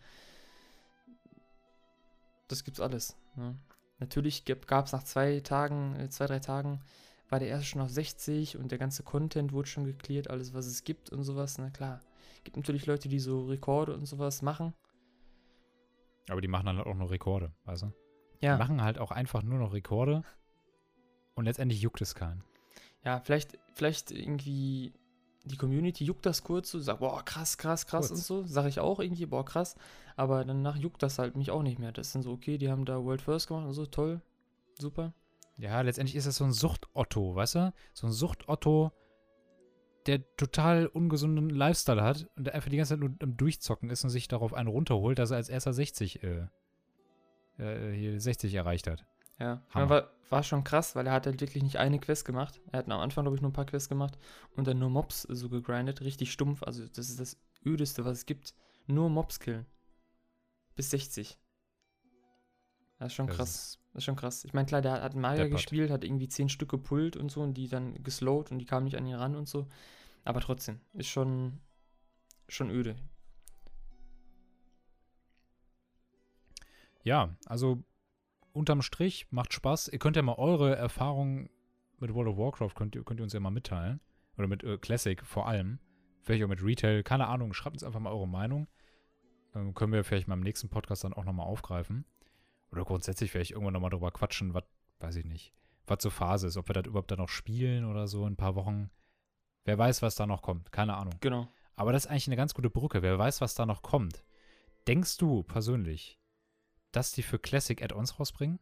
Das 2.47 2.63
gibt's 2.63 2.81
alles. 2.81 3.15
Ne? 3.35 3.55
Natürlich 3.99 4.45
gab 4.45 4.85
es 4.85 4.91
nach 4.91 5.03
zwei 5.03 5.39
Tagen, 5.41 5.95
äh, 5.95 6.09
zwei, 6.09 6.25
drei 6.25 6.39
Tagen, 6.39 6.81
war 7.31 7.39
der 7.39 7.47
erste 7.47 7.65
schon 7.65 7.81
auf 7.81 7.89
60 7.89 8.57
und 8.57 8.71
der 8.71 8.77
ganze 8.77 9.03
Content 9.03 9.53
wurde 9.53 9.67
schon 9.67 9.85
geklärt, 9.85 10.29
alles 10.29 10.53
was 10.53 10.65
es 10.65 10.83
gibt 10.83 11.09
und 11.09 11.23
sowas. 11.23 11.57
Na 11.57 11.69
klar. 11.69 12.01
Gibt 12.43 12.57
natürlich 12.57 12.85
Leute, 12.85 13.07
die 13.07 13.19
so 13.19 13.45
Rekorde 13.45 13.93
und 13.93 14.05
sowas 14.05 14.41
machen. 14.41 14.73
Aber 16.29 16.41
die 16.41 16.47
machen 16.47 16.65
dann 16.65 16.77
halt 16.77 16.87
auch 16.87 16.95
nur 16.95 17.09
Rekorde, 17.09 17.53
weißt 17.65 17.83
du? 17.83 17.93
Ja. 18.41 18.55
Die 18.55 18.59
machen 18.59 18.81
halt 18.81 18.99
auch 18.99 19.11
einfach 19.11 19.43
nur 19.43 19.59
noch 19.59 19.73
Rekorde. 19.73 20.23
Und 21.35 21.45
letztendlich 21.45 21.81
juckt 21.81 22.01
es 22.01 22.15
keinen. 22.15 22.43
Ja, 23.05 23.21
vielleicht, 23.21 23.57
vielleicht 23.75 24.11
irgendwie 24.11 24.93
die 25.45 25.57
Community 25.57 26.03
juckt 26.03 26.25
das 26.25 26.43
kurz 26.43 26.71
so, 26.71 26.79
sagt, 26.79 26.99
boah, 26.99 27.23
krass, 27.23 27.57
krass, 27.57 27.87
krass 27.87 28.09
Kurz. 28.09 28.19
und 28.19 28.25
so. 28.25 28.43
Sag 28.45 28.67
ich 28.67 28.79
auch 28.79 28.99
irgendwie, 28.99 29.25
boah, 29.25 29.45
krass. 29.45 29.75
Aber 30.17 30.43
danach 30.43 30.75
juckt 30.75 31.01
das 31.01 31.17
halt 31.17 31.37
mich 31.37 31.49
auch 31.49 31.63
nicht 31.63 31.79
mehr. 31.79 31.93
Das 31.93 32.11
dann 32.11 32.23
so, 32.23 32.31
okay, 32.31 32.57
die 32.57 32.69
haben 32.69 32.83
da 32.83 33.03
World 33.03 33.21
First 33.21 33.47
gemacht 33.47 33.65
und 33.65 33.73
so, 33.73 33.85
toll, 33.85 34.21
super. 34.77 35.13
Ja, 35.61 35.79
letztendlich 35.81 36.15
ist 36.15 36.25
das 36.25 36.37
so 36.37 36.43
ein 36.43 36.53
Sucht-Otto, 36.53 37.35
weißt 37.35 37.55
du? 37.55 37.73
So 37.93 38.07
ein 38.07 38.11
Sucht-Otto, 38.11 38.91
der 40.07 40.35
total 40.35 40.87
ungesunden 40.87 41.51
Lifestyle 41.51 42.01
hat 42.01 42.27
und 42.35 42.45
der 42.45 42.55
einfach 42.55 42.71
die 42.71 42.77
ganze 42.77 42.93
Zeit 42.95 42.99
nur 42.99 43.11
am 43.21 43.37
Durchzocken 43.37 43.91
ist 43.91 44.03
und 44.03 44.09
sich 44.09 44.27
darauf 44.27 44.55
einen 44.55 44.69
runterholt, 44.69 45.19
dass 45.19 45.29
er 45.29 45.37
als 45.37 45.49
erster 45.49 45.71
60, 45.71 46.23
äh, 46.23 46.47
äh, 47.59 47.93
hier 47.93 48.19
60 48.19 48.55
erreicht 48.55 48.87
hat. 48.87 49.05
Ja, 49.37 49.61
war, 49.73 50.09
war 50.31 50.41
schon 50.41 50.63
krass, 50.63 50.95
weil 50.95 51.05
er 51.05 51.13
hat 51.13 51.27
halt 51.27 51.41
wirklich 51.41 51.61
nicht 51.61 51.77
eine 51.77 51.99
Quest 51.99 52.25
gemacht. 52.25 52.59
Er 52.71 52.79
hat 52.79 52.89
am 52.89 52.99
Anfang, 52.99 53.25
glaube 53.25 53.35
ich, 53.35 53.41
nur 53.43 53.51
ein 53.51 53.53
paar 53.53 53.67
Quests 53.67 53.87
gemacht 53.87 54.17
und 54.55 54.65
dann 54.65 54.79
nur 54.79 54.89
Mobs 54.89 55.21
so 55.29 55.47
gegrindet, 55.47 56.01
richtig 56.01 56.31
stumpf. 56.31 56.63
Also 56.63 56.87
das 56.87 57.07
ist 57.07 57.19
das 57.19 57.37
Ödeste, 57.63 58.03
was 58.03 58.17
es 58.17 58.25
gibt. 58.25 58.55
Nur 58.87 59.11
Mobs 59.11 59.39
killen. 59.39 59.67
Bis 60.75 60.89
60. 60.89 61.37
Das 63.01 63.07
ist 63.11 63.15
schon 63.15 63.27
Das 63.27 63.35
krass. 63.37 63.49
ist- 63.49 63.79
Das 63.93 64.01
ist 64.01 64.05
schon 64.05 64.15
krass. 64.15 64.45
Ich 64.45 64.53
meine, 64.53 64.67
klar, 64.67 64.81
der 64.81 65.01
hat- 65.01 65.15
Magier 65.15 65.45
Deppert. 65.45 65.57
gespielt, 65.57 65.89
hat 65.91 66.03
irgendwie 66.05 66.27
10 66.29 66.47
Stück 66.49 66.69
gepullt 66.69 67.17
und 67.17 67.29
so 67.29 67.41
und 67.41 67.55
die 67.55 67.67
dann 67.67 68.01
geslowt 68.03 68.51
und 68.51 68.59
die 68.59 68.65
kamen 68.65 68.85
nicht 68.85 68.95
an 68.95 69.05
ihn 69.07 69.15
ran 69.15 69.35
und 69.35 69.49
so. 69.49 69.67
Aber 70.23 70.39
trotzdem, 70.39 70.79
ist 70.93 71.07
schon, 71.09 71.59
schon 72.47 72.69
öde. 72.69 72.95
Ja, 77.03 77.35
also 77.47 77.83
unterm 78.53 78.81
Strich 78.81 79.27
macht 79.31 79.53
Spaß. 79.53 79.87
Ihr 79.89 79.99
könnt 79.99 80.15
ja 80.15 80.21
mal 80.21 80.35
eure 80.35 80.75
Erfahrungen 80.75 81.49
mit 81.99 82.13
World 82.13 82.29
of 82.29 82.37
Warcraft 82.37 82.75
könnt 82.75 82.95
ihr, 82.95 83.03
könnt 83.03 83.19
ihr 83.19 83.23
uns 83.23 83.33
ja 83.33 83.39
mal 83.39 83.49
mitteilen. 83.49 83.99
Oder 84.37 84.47
mit 84.47 84.63
äh, 84.63 84.77
Classic 84.77 85.23
vor 85.25 85.47
allem. 85.47 85.79
Vielleicht 86.21 86.43
auch 86.43 86.47
mit 86.47 86.63
Retail, 86.63 87.03
keine 87.03 87.27
Ahnung. 87.27 87.53
Schreibt 87.53 87.75
uns 87.75 87.83
einfach 87.83 87.99
mal 87.99 88.11
eure 88.11 88.27
Meinung. 88.27 88.67
Ähm, 89.55 89.73
können 89.73 89.91
wir 89.91 90.03
vielleicht 90.03 90.27
mal 90.27 90.35
im 90.35 90.41
nächsten 90.41 90.69
Podcast 90.69 91.03
dann 91.03 91.13
auch 91.13 91.25
nochmal 91.25 91.47
aufgreifen. 91.47 92.05
Oder 92.71 92.83
grundsätzlich 92.85 93.31
vielleicht 93.31 93.51
irgendwann 93.51 93.73
nochmal 93.73 93.89
drüber 93.89 94.11
quatschen, 94.11 94.53
was, 94.53 94.63
weiß 94.99 95.15
ich 95.17 95.25
nicht, 95.25 95.53
was 95.87 95.99
zur 95.99 96.11
Phase 96.11 96.47
ist. 96.47 96.57
Ob 96.57 96.69
wir 96.69 96.73
das 96.73 96.85
überhaupt 96.87 97.11
dann 97.11 97.19
noch 97.19 97.29
spielen 97.29 97.85
oder 97.85 98.07
so 98.07 98.25
in 98.25 98.33
ein 98.33 98.37
paar 98.37 98.55
Wochen. 98.55 98.89
Wer 99.65 99.77
weiß, 99.77 100.01
was 100.01 100.15
da 100.15 100.25
noch 100.25 100.41
kommt. 100.41 100.71
Keine 100.71 100.95
Ahnung. 100.95 101.13
Genau. 101.19 101.47
Aber 101.75 101.91
das 101.91 102.05
ist 102.05 102.11
eigentlich 102.11 102.27
eine 102.27 102.35
ganz 102.37 102.53
gute 102.53 102.69
Brücke. 102.69 103.01
Wer 103.01 103.17
weiß, 103.19 103.41
was 103.41 103.53
da 103.55 103.65
noch 103.65 103.81
kommt. 103.81 104.23
Denkst 104.87 105.17
du 105.17 105.43
persönlich, 105.43 106.19
dass 106.91 107.11
die 107.11 107.23
für 107.23 107.39
Classic 107.39 107.81
Add-ons 107.81 108.19
rausbringen? 108.19 108.59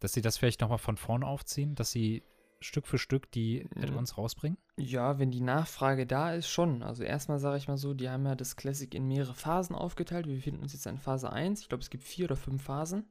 Dass 0.00 0.12
sie 0.12 0.22
das 0.22 0.38
vielleicht 0.38 0.60
nochmal 0.60 0.78
von 0.78 0.96
vorne 0.96 1.26
aufziehen? 1.26 1.74
Dass 1.74 1.90
sie 1.90 2.24
Stück 2.60 2.86
für 2.86 2.98
Stück 2.98 3.30
die 3.30 3.68
Mhm. 3.74 3.82
Add-ons 3.82 4.18
rausbringen? 4.18 4.58
Ja, 4.76 5.18
wenn 5.18 5.30
die 5.30 5.40
Nachfrage 5.40 6.06
da 6.06 6.32
ist, 6.34 6.48
schon. 6.48 6.82
Also 6.82 7.02
erstmal 7.04 7.38
sage 7.38 7.58
ich 7.58 7.68
mal 7.68 7.76
so, 7.78 7.94
die 7.94 8.08
haben 8.08 8.26
ja 8.26 8.34
das 8.34 8.56
Classic 8.56 8.92
in 8.94 9.06
mehrere 9.06 9.34
Phasen 9.34 9.76
aufgeteilt. 9.76 10.26
Wir 10.26 10.34
befinden 10.36 10.62
uns 10.62 10.72
jetzt 10.72 10.86
in 10.86 10.98
Phase 10.98 11.32
1. 11.32 11.60
Ich 11.62 11.68
glaube, 11.68 11.82
es 11.82 11.90
gibt 11.90 12.04
vier 12.04 12.24
oder 12.26 12.36
fünf 12.36 12.62
Phasen. 12.62 13.08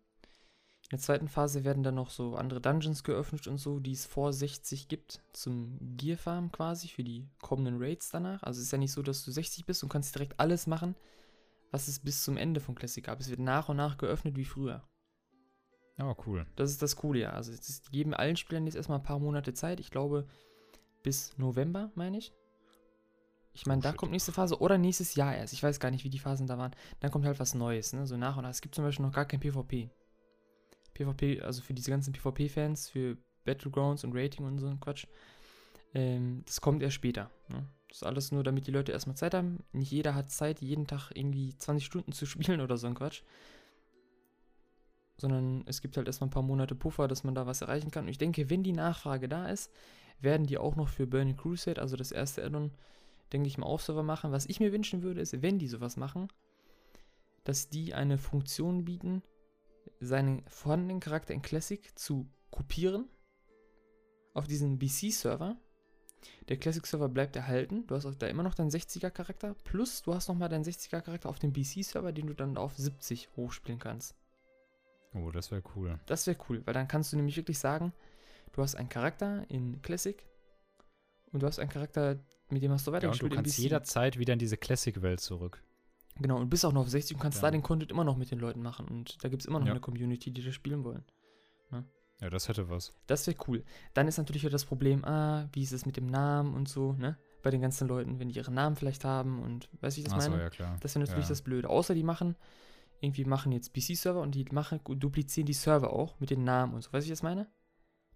In 0.92 0.98
der 0.98 1.00
zweiten 1.00 1.28
Phase 1.28 1.64
werden 1.64 1.84
dann 1.84 1.94
noch 1.94 2.10
so 2.10 2.36
andere 2.36 2.60
Dungeons 2.62 3.04
geöffnet 3.04 3.46
und 3.46 3.60
so, 3.60 3.80
die 3.80 3.92
es 3.92 4.08
vor 4.08 4.34
60 4.34 4.88
gibt, 4.88 5.22
zum 5.34 5.78
Gear 5.98 6.18
Farm 6.18 6.52
quasi, 6.52 6.88
für 6.88 7.04
die 7.04 7.30
kommenden 7.42 7.78
Raids 7.78 8.10
danach. 8.10 8.42
Also 8.42 8.60
es 8.60 8.66
ist 8.66 8.72
ja 8.72 8.80
nicht 8.80 8.92
so, 8.92 9.04
dass 9.04 9.24
du 9.24 9.32
60 9.32 9.68
bist 9.68 9.84
und 9.84 9.90
kannst 9.90 10.16
direkt 10.16 10.40
alles 10.40 10.66
machen, 10.66 10.96
was 11.70 11.88
es 11.88 12.00
bis 12.00 12.24
zum 12.24 12.38
Ende 12.38 12.60
von 12.60 12.74
Classic 12.74 13.04
gab. 13.06 13.20
Es 13.20 13.30
wird 13.30 13.40
nach 13.40 13.70
und 13.70 13.78
nach 13.78 14.00
geöffnet 14.00 14.36
wie 14.36 14.46
früher. 14.46 14.84
Ja, 16.00 16.16
cool. 16.26 16.48
Das 16.56 16.72
ist 16.72 16.82
das 16.82 16.96
Coole, 16.96 17.20
ja. 17.20 17.34
Also 17.34 17.52
es 17.52 17.84
geben 17.92 18.16
allen 18.16 18.36
Spielern 18.38 18.66
jetzt 18.66 18.76
erstmal 18.76 18.98
ein 18.98 19.04
paar 19.04 19.20
Monate 19.20 19.54
Zeit. 19.54 19.80
Ich 19.80 19.92
glaube, 19.92 20.26
bis 21.04 21.38
November, 21.38 21.92
meine 21.94 22.18
ich. 22.18 22.34
Ich 23.54 23.68
meine, 23.68 23.80
Oh, 23.80 23.84
da 23.84 23.90
shit. 23.90 23.98
kommt 24.00 24.12
nächste 24.12 24.32
Phase 24.32 24.60
oder 24.60 24.80
nächstes 24.80 25.14
Jahr 25.14 25.36
erst. 25.36 25.54
Ich 25.54 25.62
weiß 25.62 25.80
gar 25.80 25.92
nicht, 25.92 26.04
wie 26.04 26.10
die 26.10 26.18
Phasen 26.20 26.48
da 26.48 26.58
waren. 26.58 26.76
Dann 27.00 27.12
kommt 27.12 27.26
halt 27.26 27.40
was 27.40 27.54
Neues, 27.54 27.94
ne? 27.94 28.08
So 28.08 28.18
nach 28.18 28.38
und 28.38 28.44
nach. 28.44 28.50
Es 28.50 28.62
gibt 28.62 28.74
zum 28.74 28.86
Beispiel 28.86 29.06
noch 29.06 29.14
gar 29.14 29.26
kein 29.26 29.40
PvP. 29.40 29.92
PvP, 31.04 31.42
also 31.42 31.62
für 31.62 31.74
diese 31.74 31.92
ganzen 31.92 32.14
PvP-Fans, 32.14 32.90
für 32.90 33.18
Battlegrounds 33.46 34.04
und 34.04 34.16
Rating 34.16 34.46
und 34.46 34.60
so 34.60 34.68
ein 34.68 34.80
Quatsch. 34.80 35.08
Ähm, 35.94 36.44
das 36.46 36.62
kommt 36.62 36.84
erst 36.84 36.96
später. 36.96 37.30
Ne? 37.48 37.66
Das 37.88 37.98
ist 37.98 38.04
alles 38.04 38.32
nur, 38.32 38.44
damit 38.44 38.68
die 38.68 38.72
Leute 38.72 38.92
erstmal 38.92 39.18
Zeit 39.18 39.34
haben. 39.34 39.64
Nicht 39.72 39.92
jeder 39.92 40.14
hat 40.14 40.30
Zeit, 40.30 40.62
jeden 40.62 40.86
Tag 40.86 41.12
irgendwie 41.14 41.56
20 41.58 41.86
Stunden 41.86 42.12
zu 42.12 42.26
spielen 42.28 42.62
oder 42.62 42.78
so 42.78 42.88
ein 42.88 42.96
Quatsch 42.96 43.24
sondern 45.20 45.64
es 45.66 45.82
gibt 45.82 45.98
halt 45.98 46.08
erstmal 46.08 46.28
ein 46.28 46.32
paar 46.32 46.44
Monate 46.44 46.76
Puffer, 46.76 47.08
dass 47.08 47.24
man 47.24 47.36
da 47.36 47.46
was 47.46 47.62
erreichen 47.62 47.92
kann. 47.92 48.06
Und 48.06 48.10
ich 48.10 48.18
denke, 48.18 48.50
wenn 48.50 48.64
die 48.64 48.72
Nachfrage 48.72 49.28
da 49.28 49.48
ist, 49.48 49.72
werden 50.22 50.48
die 50.48 50.58
auch 50.58 50.76
noch 50.76 50.90
für 50.90 51.08
Burning 51.08 51.38
Crusade, 51.38 51.82
also 51.82 51.96
das 51.96 52.12
erste 52.12 52.44
Addon, 52.44 52.72
denke 53.32 53.48
ich 53.48 53.58
mal, 53.58 53.68
auf 53.68 53.82
Server 53.82 54.04
machen. 54.04 54.32
Was 54.32 54.48
ich 54.48 54.60
mir 54.60 54.72
wünschen 54.72 55.02
würde, 55.02 55.22
ist, 55.22 55.42
wenn 55.42 55.60
die 55.60 55.68
sowas 55.68 55.98
machen, 55.98 56.28
dass 57.44 57.70
die 57.70 57.94
eine 57.94 58.18
Funktion 58.18 58.86
bieten, 58.86 59.22
seinen 60.00 60.44
vorhandenen 60.48 61.00
Charakter 61.00 61.34
in 61.34 61.42
Classic 61.42 61.82
zu 61.98 62.30
kopieren 62.52 63.08
auf 64.34 64.48
diesen 64.48 64.80
BC-Server. 64.80 65.58
Der 66.50 66.58
Classic-Server 66.58 67.10
bleibt 67.10 67.36
erhalten. 67.36 67.88
Du 67.88 67.96
hast 67.96 68.06
auch 68.06 68.16
da 68.16 68.28
immer 68.28 68.44
noch 68.44 68.56
deinen 68.56 68.70
60er-Charakter. 68.70 69.56
Plus, 69.64 70.02
du 70.02 70.14
hast 70.14 70.28
nochmal 70.28 70.50
deinen 70.50 70.64
60er-Charakter 70.64 71.30
auf 71.30 71.40
dem 71.40 71.54
BC-Server, 71.54 72.12
den 72.12 72.28
du 72.28 72.34
dann 72.34 72.58
auf 72.58 72.76
70 72.76 73.30
hochspielen 73.36 73.80
kannst. 73.80 74.16
Oh, 75.14 75.32
das 75.32 75.52
wäre 75.52 75.64
cool. 75.76 76.00
Das 76.06 76.28
wäre 76.28 76.38
cool, 76.50 76.62
weil 76.66 76.74
dann 76.74 76.88
kannst 76.88 77.14
du 77.14 77.18
nämlich 77.18 77.38
wirklich 77.38 77.58
sagen, 77.58 77.94
du 78.52 78.62
hast 78.62 78.76
einen 78.76 78.90
Charakter 78.90 79.46
in 79.50 79.82
Classic 79.82 80.24
und 81.32 81.42
du 81.42 81.48
hast 81.48 81.60
einen 81.60 81.70
Charakter, 81.70 82.20
mit 82.50 82.62
dem 82.62 82.72
hast 82.72 82.86
du 82.86 82.92
Ja, 82.92 82.98
und 82.98 83.04
du 83.04 83.08
weitergespielt 83.08 83.34
kannst 83.34 83.58
jederzeit 83.58 84.20
wieder 84.20 84.34
in 84.34 84.40
diese 84.40 84.58
Classic-Welt 84.58 85.20
zurück. 85.20 85.64
Genau, 86.22 86.38
und 86.38 86.50
bist 86.50 86.66
auch 86.66 86.74
noch 86.74 86.82
auf 86.82 86.90
60 86.90 87.16
und 87.16 87.22
kannst 87.22 87.38
Ja. 87.40 87.44
da 87.48 87.52
den 87.52 87.64
Content 87.64 87.92
immer 87.92 88.04
noch 88.04 88.18
mit 88.18 88.32
den 88.32 88.40
Leuten 88.40 88.62
machen. 88.62 88.88
Und 88.88 89.24
da 89.24 89.30
gibt 89.30 89.42
es 89.42 89.46
immer 89.48 89.60
noch 89.60 89.66
Ja. 89.68 89.72
eine 89.74 89.80
Community, 89.82 90.32
die 90.32 90.44
das 90.44 90.54
spielen 90.54 90.84
wollen. 90.84 91.04
Ja, 92.22 92.30
das 92.30 92.50
hätte 92.50 92.70
was. 92.70 92.94
Das 93.08 93.26
wäre 93.28 93.38
cool. 93.48 93.64
Dann 93.94 94.08
ist 94.08 94.18
natürlich 94.18 94.44
wieder 94.44 94.52
das 94.52 94.66
Problem, 94.66 95.06
ah, 95.06 95.48
wie 95.54 95.64
ist 95.64 95.72
es 95.72 95.86
mit 95.86 95.96
dem 95.96 96.08
Namen 96.08 96.54
und 96.54 96.68
so, 96.68 96.94
ne? 96.94 97.18
Bei 97.44 97.50
den 97.50 97.62
ganzen 97.62 97.88
Leuten, 97.88 98.20
wenn 98.20 98.28
die 98.28 98.36
ihren 98.36 98.54
Namen 98.54 98.76
vielleicht 98.76 99.06
haben 99.06 99.42
und 99.42 99.70
weiß 99.80 99.98
ich 99.98 100.04
das 100.04 100.14
Achso, 100.14 100.32
meine? 100.32 100.44
ja 100.44 100.50
klar. 100.50 100.78
Das 100.82 100.96
wäre 100.96 101.06
natürlich 101.06 101.26
ja. 101.26 101.30
das 101.30 101.42
Blöde. 101.42 101.70
Außer 101.70 101.94
die 101.94 102.04
machen, 102.04 102.36
irgendwie 103.00 103.24
machen 103.24 103.54
jetzt 103.54 103.74
PC-Server 103.74 104.20
und 104.20 104.36
die 104.36 104.44
machen, 104.52 104.82
duplizieren 104.84 105.46
die 105.46 105.54
Server 105.54 105.94
auch 105.94 106.20
mit 106.20 106.30
den 106.30 106.44
Namen 106.44 106.74
und 106.74 106.82
so. 106.84 106.92
Wie 106.92 106.98
ich 106.98 107.08
das 107.08 107.24
meine? 107.24 107.48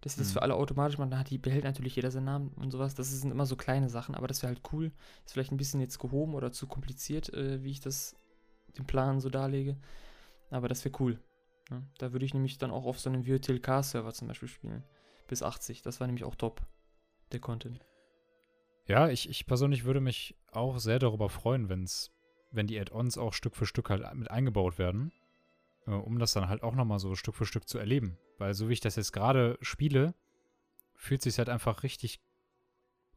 Dass 0.03 0.15
sie 0.15 0.19
das 0.19 0.29
Mhm. 0.29 0.33
für 0.33 0.41
alle 0.41 0.55
automatisch 0.55 0.97
machen, 0.97 1.11
dann 1.11 1.19
hat 1.19 1.29
die, 1.29 1.37
behält 1.37 1.63
natürlich 1.63 1.95
jeder 1.95 2.11
seinen 2.11 2.25
Namen 2.25 2.49
und 2.57 2.71
sowas. 2.71 2.93
Das 2.93 3.09
sind 3.09 3.31
immer 3.31 3.45
so 3.45 3.55
kleine 3.55 3.87
Sachen, 3.89 4.15
aber 4.15 4.27
das 4.27 4.43
wäre 4.43 4.53
halt 4.53 4.61
cool. 4.73 4.91
Ist 5.25 5.31
vielleicht 5.31 5.53
ein 5.53 5.57
bisschen 5.57 5.79
jetzt 5.79 5.97
gehoben 5.97 6.35
oder 6.35 6.51
zu 6.51 6.67
kompliziert, 6.67 7.33
äh, 7.33 7.63
wie 7.63 7.71
ich 7.71 7.79
das 7.79 8.13
den 8.77 8.85
Plan 8.85 9.21
so 9.21 9.29
darlege. 9.29 9.77
Aber 10.49 10.67
das 10.67 10.83
wäre 10.83 10.93
cool. 10.99 11.19
Ne? 11.69 11.87
Da 11.99 12.11
würde 12.11 12.25
ich 12.25 12.33
nämlich 12.33 12.57
dann 12.57 12.69
auch 12.71 12.85
auf 12.85 12.99
so 12.99 13.09
einem 13.09 13.23
VTLK-Server 13.23 14.11
zum 14.13 14.27
Beispiel 14.27 14.49
spielen. 14.49 14.83
Bis 15.27 15.41
80. 15.41 15.81
Das 15.83 16.01
war 16.01 16.07
nämlich 16.07 16.25
auch 16.25 16.35
top, 16.35 16.61
der 17.31 17.39
Content. 17.39 17.79
Ja, 18.85 19.07
ich, 19.07 19.29
ich 19.29 19.45
persönlich 19.45 19.85
würde 19.85 20.01
mich 20.01 20.35
auch 20.51 20.79
sehr 20.79 20.99
darüber 20.99 21.29
freuen, 21.29 21.69
wenn's, 21.69 22.11
wenn 22.51 22.67
die 22.67 22.77
Add-ons 22.77 23.17
auch 23.17 23.31
Stück 23.31 23.55
für 23.55 23.65
Stück 23.65 23.89
halt 23.89 24.03
mit 24.15 24.29
eingebaut 24.29 24.77
werden, 24.77 25.13
äh, 25.87 25.91
um 25.91 26.19
das 26.19 26.33
dann 26.33 26.49
halt 26.49 26.63
auch 26.63 26.75
nochmal 26.75 26.99
so 26.99 27.15
Stück 27.15 27.35
für 27.35 27.45
Stück 27.45 27.67
zu 27.67 27.77
erleben. 27.77 28.17
Weil 28.37 28.53
so 28.53 28.69
wie 28.69 28.73
ich 28.73 28.79
das 28.81 28.95
jetzt 28.95 29.11
gerade 29.13 29.57
spiele, 29.61 30.13
fühlt 30.95 31.21
sich 31.21 31.37
halt 31.37 31.49
einfach 31.49 31.83
richtig, 31.83 32.19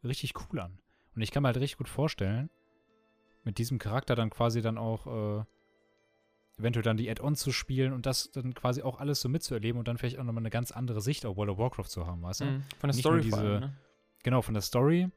richtig 0.05 0.35
cool 0.50 0.61
an. 0.61 0.79
Und 1.14 1.22
ich 1.22 1.31
kann 1.31 1.42
mir 1.42 1.48
halt 1.48 1.57
richtig 1.59 1.79
gut 1.79 1.88
vorstellen, 1.88 2.50
mit 3.44 3.59
diesem 3.59 3.79
Charakter 3.79 4.14
dann 4.14 4.31
quasi 4.31 4.61
dann 4.61 4.76
auch 4.79 5.07
äh, 5.40 5.44
eventuell 6.59 6.83
dann 6.83 6.96
die 6.96 7.09
Add-ons 7.11 7.40
zu 7.40 7.52
spielen 7.52 7.92
und 7.92 8.07
das 8.07 8.31
dann 8.33 8.55
quasi 8.55 8.83
auch 8.83 8.98
alles 8.98 9.20
so 9.20 9.29
mitzuerleben 9.29 9.79
und 9.79 9.87
dann 9.88 9.98
vielleicht 9.98 10.18
auch 10.18 10.24
nochmal 10.24 10.42
eine 10.42 10.50
ganz 10.50 10.72
andere 10.72 11.00
Sicht 11.00 11.24
auf 11.26 11.37
World 11.37 11.50
of 11.50 11.59
Warcraft 11.59 11.88
zu 11.88 12.07
haben, 12.07 12.22
weißt 12.22 12.40
du? 12.40 12.44
Mhm. 12.46 12.62
Von 12.79 12.88
der 12.88 12.94
Nicht 12.96 13.00
Story 13.00 13.22
vor 13.22 13.38
allem, 13.38 13.46
diese- 13.61 13.61
ne? 13.61 13.76
Genau, 14.24 14.42
von 14.42 14.55
der 14.55 14.62
Story 14.62 15.09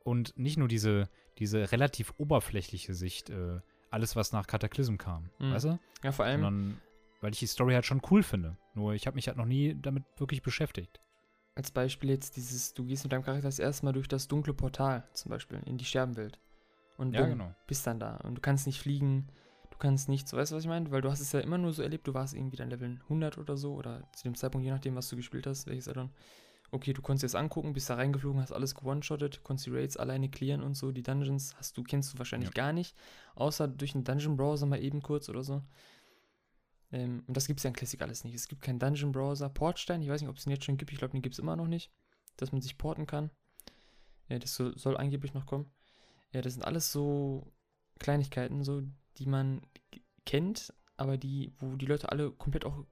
und 0.00 0.36
nicht 0.36 0.58
nur 0.58 0.68
diese, 0.68 1.08
diese 1.38 1.72
relativ 1.72 2.12
oberflächliche 2.18 2.92
Sicht, 2.92 3.30
äh, 3.30 3.60
alles, 3.94 4.14
was 4.16 4.32
nach 4.32 4.46
Cataclysm 4.46 4.96
kam, 4.96 5.30
Mhm. 5.38 5.52
weißt 5.52 5.64
du? 5.64 5.78
Ja, 6.02 6.12
vor 6.12 6.24
allem, 6.26 6.42
Sondern, 6.42 6.80
weil 7.22 7.32
ich 7.32 7.38
die 7.38 7.46
Story 7.46 7.72
halt 7.74 7.86
schon 7.86 8.02
cool 8.10 8.22
finde. 8.22 8.56
Nur 8.74 8.92
ich 8.94 9.06
habe 9.06 9.14
mich 9.14 9.28
halt 9.28 9.36
noch 9.38 9.46
nie 9.46 9.74
damit 9.80 10.04
wirklich 10.18 10.42
beschäftigt. 10.42 11.00
als 11.56 11.70
Beispiel 11.70 12.10
jetzt 12.10 12.36
dieses, 12.36 12.74
du 12.74 12.84
gehst 12.84 13.04
mit 13.04 13.12
deinem 13.12 13.22
Charakter 13.22 13.46
das 13.46 13.60
erste 13.60 13.84
Mal 13.86 13.92
durch 13.92 14.08
das 14.08 14.26
dunkle 14.26 14.52
Portal, 14.54 15.08
zum 15.12 15.30
Beispiel, 15.30 15.60
in 15.64 15.78
die 15.78 15.84
Scherbenwelt. 15.84 16.40
Und 16.96 17.14
Ja, 17.14 17.20
bumm, 17.22 17.30
genau. 17.30 17.54
bist 17.68 17.86
dann 17.86 18.00
da. 18.00 18.16
Und 18.24 18.34
du 18.34 18.40
kannst 18.40 18.66
nicht 18.66 18.80
fliegen, 18.80 19.28
du 19.70 19.78
kannst 19.78 20.08
nichts, 20.08 20.32
weißt 20.32 20.50
du, 20.50 20.56
was 20.56 20.64
ich 20.64 20.68
meine? 20.68 20.90
Weil 20.90 21.00
du 21.02 21.10
hast 21.12 21.20
es 21.20 21.30
ja 21.30 21.38
immer 21.38 21.56
nur 21.58 21.72
so 21.72 21.82
erlebt, 21.82 22.08
du 22.08 22.14
warst 22.14 22.34
irgendwie 22.34 22.56
dann 22.56 22.70
Level 22.70 22.98
100 23.04 23.38
oder 23.38 23.56
so, 23.56 23.74
oder 23.74 24.02
zu 24.14 24.24
dem 24.24 24.34
Zeitpunkt, 24.34 24.64
je 24.64 24.72
nachdem, 24.72 24.96
was 24.96 25.08
du 25.08 25.14
gespielt 25.16 25.46
hast, 25.46 25.68
welches 25.68 25.86
Addon. 25.88 26.10
Okay, 26.74 26.92
du 26.92 27.02
konntest 27.02 27.22
jetzt 27.22 27.36
angucken, 27.36 27.72
bist 27.72 27.88
da 27.88 27.94
reingeflogen, 27.94 28.40
hast 28.42 28.50
alles 28.50 28.74
gewone-shottet, 28.74 29.44
konntest 29.44 29.66
die 29.66 29.70
Raids 29.70 29.96
alleine 29.96 30.28
clearen 30.28 30.60
und 30.60 30.74
so, 30.74 30.90
die 30.90 31.04
Dungeons 31.04 31.54
hast 31.56 31.76
du, 31.76 31.84
kennst 31.84 32.12
du 32.12 32.18
wahrscheinlich 32.18 32.48
Ja. 32.48 32.52
gar 32.52 32.72
nicht, 32.72 32.96
außer 33.36 33.68
durch 33.68 33.94
einen 33.94 34.02
Dungeon-Browser 34.02 34.66
mal 34.66 34.82
eben 34.82 35.00
kurz 35.00 35.28
oder 35.28 35.44
so. 35.44 35.62
Ähm, 36.90 37.22
und 37.28 37.36
das 37.36 37.46
gibt 37.46 37.60
es 37.60 37.64
ja 37.64 37.68
in 37.68 37.74
Classic 37.76 38.02
alles 38.02 38.24
nicht. 38.24 38.34
Es 38.34 38.48
gibt 38.48 38.60
keinen 38.60 38.80
Dungeon-Browser. 38.80 39.50
Portstein, 39.50 40.02
ich 40.02 40.08
weiß 40.08 40.20
nicht, 40.20 40.28
ob 40.28 40.36
es 40.36 40.44
den 40.44 40.50
jetzt 40.50 40.64
schon 40.64 40.76
gibt, 40.76 40.90
ich 40.90 40.98
glaube, 40.98 41.12
den 41.12 41.22
gibt 41.22 41.34
es 41.34 41.38
immer 41.38 41.54
noch 41.54 41.68
nicht, 41.68 41.92
dass 42.38 42.50
man 42.50 42.60
sich 42.60 42.76
porten 42.76 43.06
kann. 43.06 43.30
Ja, 44.28 44.40
das 44.40 44.56
soll, 44.56 44.76
soll 44.76 44.96
angeblich 44.96 45.32
noch 45.32 45.46
kommen. 45.46 45.70
Ja, 46.32 46.42
das 46.42 46.54
sind 46.54 46.64
alles 46.64 46.90
so 46.90 47.52
Kleinigkeiten, 48.00 48.64
so, 48.64 48.82
die 49.18 49.26
man 49.26 49.62
kennt, 50.26 50.74
aber 50.96 51.18
die, 51.18 51.52
wo 51.58 51.76
die 51.76 51.86
Leute 51.86 52.10
alle 52.10 52.32
komplett 52.32 52.64
auch 52.64 52.84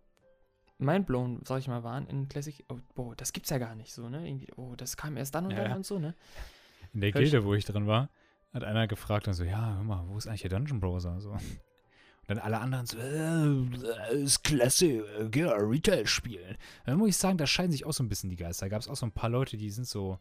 mindblown, 0.83 1.41
sag 1.47 1.59
ich 1.61 1.69
mal, 1.69 1.83
waren 1.85 2.07
in 2.07 2.29
Classic. 2.29 2.65
Oh, 2.69 2.79
boah, 2.95 3.15
das 3.17 3.33
gibt's 3.33 3.51
ja 3.51 3.59
gar 3.59 3.75
nicht 3.75 3.93
so, 3.93 4.09
ne? 4.09 4.27
Irgendwie, 4.27 4.49
oh, 4.57 4.75
das 4.77 4.97
kam 4.97 5.17
erst 5.17 5.35
dann 5.35 5.47
und 5.47 5.53
Ja, 5.53 5.65
dann 5.65 5.77
und 5.79 5.87
so, 5.87 5.99
ne? 5.99 6.15
In 6.93 7.01
der 7.01 7.13
Hör 7.13 7.21
ich- 7.21 7.31
Gilde, 7.31 7.45
wo 7.47 7.55
ich 7.55 7.65
drin 7.65 7.87
war, 7.87 8.11
hat 8.53 8.65
einer 8.65 8.87
gefragt 8.87 9.27
und 9.29 9.35
so, 9.35 9.45
ja, 9.45 9.75
hör 9.77 9.83
mal, 9.85 10.05
wo 10.09 10.19
ist 10.19 10.27
eigentlich 10.27 10.43
der 10.43 10.51
Dungeon 10.51 10.81
Browser? 10.81 11.21
So. 11.21 11.31
Und 11.31 11.41
dann 12.29 12.39
alle 12.39 12.61
anderen 12.61 12.87
so, 12.87 12.99
äh, 12.99 14.15
ist 14.23 14.45
klasse, 14.45 14.87
äh, 14.87 15.29
geh 15.31 15.45
mal 15.45 15.55
Retail 15.59 16.07
spielen. 16.07 16.57
Dann 16.85 16.99
muss 16.99 17.09
ich 17.11 17.17
sagen, 17.17 17.39
da 17.39 17.47
scheiden 17.47 17.73
sich 17.73 17.85
auch 17.87 17.93
so 17.93 18.03
ein 18.05 18.09
bisschen 18.09 18.31
die 18.31 18.37
Geister. 18.37 18.67
Da 18.67 18.71
gab 18.71 18.81
es 18.83 18.89
auch 18.89 18.97
so 18.97 19.07
ein 19.07 19.13
paar 19.13 19.31
Leute, 19.31 19.57
die 19.57 19.71
sind 19.71 19.87
so, 19.89 20.19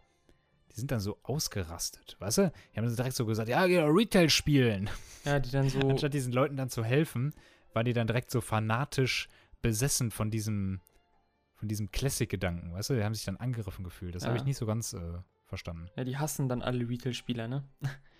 die 0.71 0.75
sind 0.79 0.89
dann 0.91 0.99
so 1.01 1.19
ausgerastet, 1.23 2.15
weißt 2.19 2.37
du? 2.39 2.51
Die 2.73 2.77
haben 2.77 2.85
dann 2.85 2.95
direkt 2.95 3.15
so 3.15 3.25
gesagt, 3.25 3.49
ja, 3.49 3.67
geh 3.67 3.79
Retail 3.81 4.29
spielen. 4.29 4.89
Ja, 5.25 5.39
die 5.39 5.51
dann 5.51 5.69
so. 5.69 5.79
Anstatt 5.89 6.13
diesen 6.13 6.31
Leuten 6.33 6.55
dann 6.55 6.69
zu 6.69 6.83
helfen, 6.83 7.33
waren 7.73 7.85
die 7.85 7.93
dann 7.93 8.07
direkt 8.07 8.31
so 8.31 8.41
fanatisch 8.41 9.27
besessen 9.61 10.11
von 10.11 10.31
diesem, 10.31 10.81
von 11.55 11.67
diesem 11.67 11.91
Classic-Gedanken, 11.91 12.73
weißt 12.73 12.89
du? 12.89 12.93
Die 12.95 13.03
haben 13.03 13.13
sich 13.15 13.25
dann 13.25 13.37
angegriffen 13.37 13.83
gefühlt. 13.83 14.15
Das 14.15 14.23
habe 14.23 14.35
Ja. 14.35 14.41
ich 14.41 14.45
nicht 14.45 14.57
so 14.57 14.65
ganz 14.65 14.93
äh, 14.93 15.19
verstanden. 15.45 15.87
ja, 15.95 16.03
die 16.03 16.17
hassen 16.17 16.47
dann 16.49 16.61
alle 16.61 16.87
Retail-Spieler, 16.87 17.47
ne? 17.47 17.63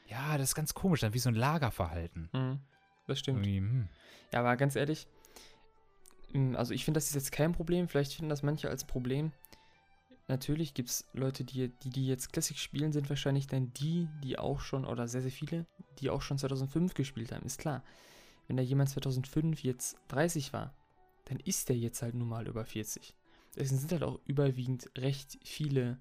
Ja, 0.08 0.38
das 0.38 0.49
ist 0.49 0.56
ganz 0.56 0.73
komisch, 0.73 0.99
dann 1.01 1.13
wie 1.13 1.19
so 1.19 1.30
ein 1.30 1.36
Lagerverhalten. 1.36 2.30
Mhm. 2.34 2.60
Das 3.08 3.19
stimmt. 3.19 3.45
Hm. 3.45 3.88
Ja, 4.34 4.39
aber 4.41 4.56
ganz 4.58 4.75
ehrlich, 4.75 5.08
ähm, 6.34 6.56
also 6.56 6.73
ich 6.73 6.86
finde, 6.86 6.97
das 6.97 7.08
ist 7.08 7.15
jetzt 7.15 7.32
kein 7.32 7.54
Problem. 7.54 7.88
Vielleicht 7.88 8.13
finden 8.13 8.30
das 8.30 8.43
manche 8.43 8.69
als 8.69 8.86
Problem. 8.86 9.32
Natürlich 10.27 10.73
gibt 10.73 10.89
es 10.89 11.06
Leute, 11.13 11.43
die, 11.43 11.69
die, 11.84 11.89
die 11.89 12.08
jetzt 12.08 12.32
Classic 12.32 12.58
spielen, 12.58 12.93
sind 12.93 13.10
wahrscheinlich 13.10 13.47
dann 13.47 13.73
die, 13.73 14.08
die 14.23 14.38
auch 14.38 14.62
schon, 14.62 14.86
oder 14.86 15.08
sehr, 15.08 15.21
sehr 15.21 15.32
viele, 15.32 15.65
die 15.99 16.10
auch 16.10 16.21
schon 16.21 16.38
2005 16.38 16.93
gespielt 16.93 17.32
haben. 17.32 17.45
Ist 17.45 17.60
klar. 17.60 17.84
Wenn 18.47 18.56
da 18.58 18.63
jemand 18.63 18.89
2005 18.89 19.63
jetzt 19.63 19.97
30 20.10 20.54
war, 20.54 20.73
dann 21.31 21.39
ist 21.39 21.69
der 21.69 21.77
jetzt 21.77 22.01
halt 22.01 22.13
nun 22.13 22.27
mal 22.27 22.45
über 22.45 22.65
40. 22.65 23.15
Deswegen 23.55 23.79
sind 23.79 23.91
halt 23.93 24.03
auch 24.03 24.19
überwiegend 24.25 24.91
recht 24.97 25.39
viele, 25.45 25.97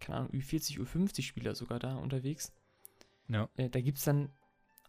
keine 0.00 0.18
Ahnung, 0.18 0.32
Ü40, 0.32 0.80
Ü50 0.80 1.22
Spieler 1.22 1.54
sogar 1.54 1.78
da 1.78 1.94
unterwegs. 1.94 2.52
Ja. 3.28 3.48
Äh, 3.56 3.70
da 3.70 3.80
gibt 3.80 3.98
es 3.98 4.04
dann 4.04 4.30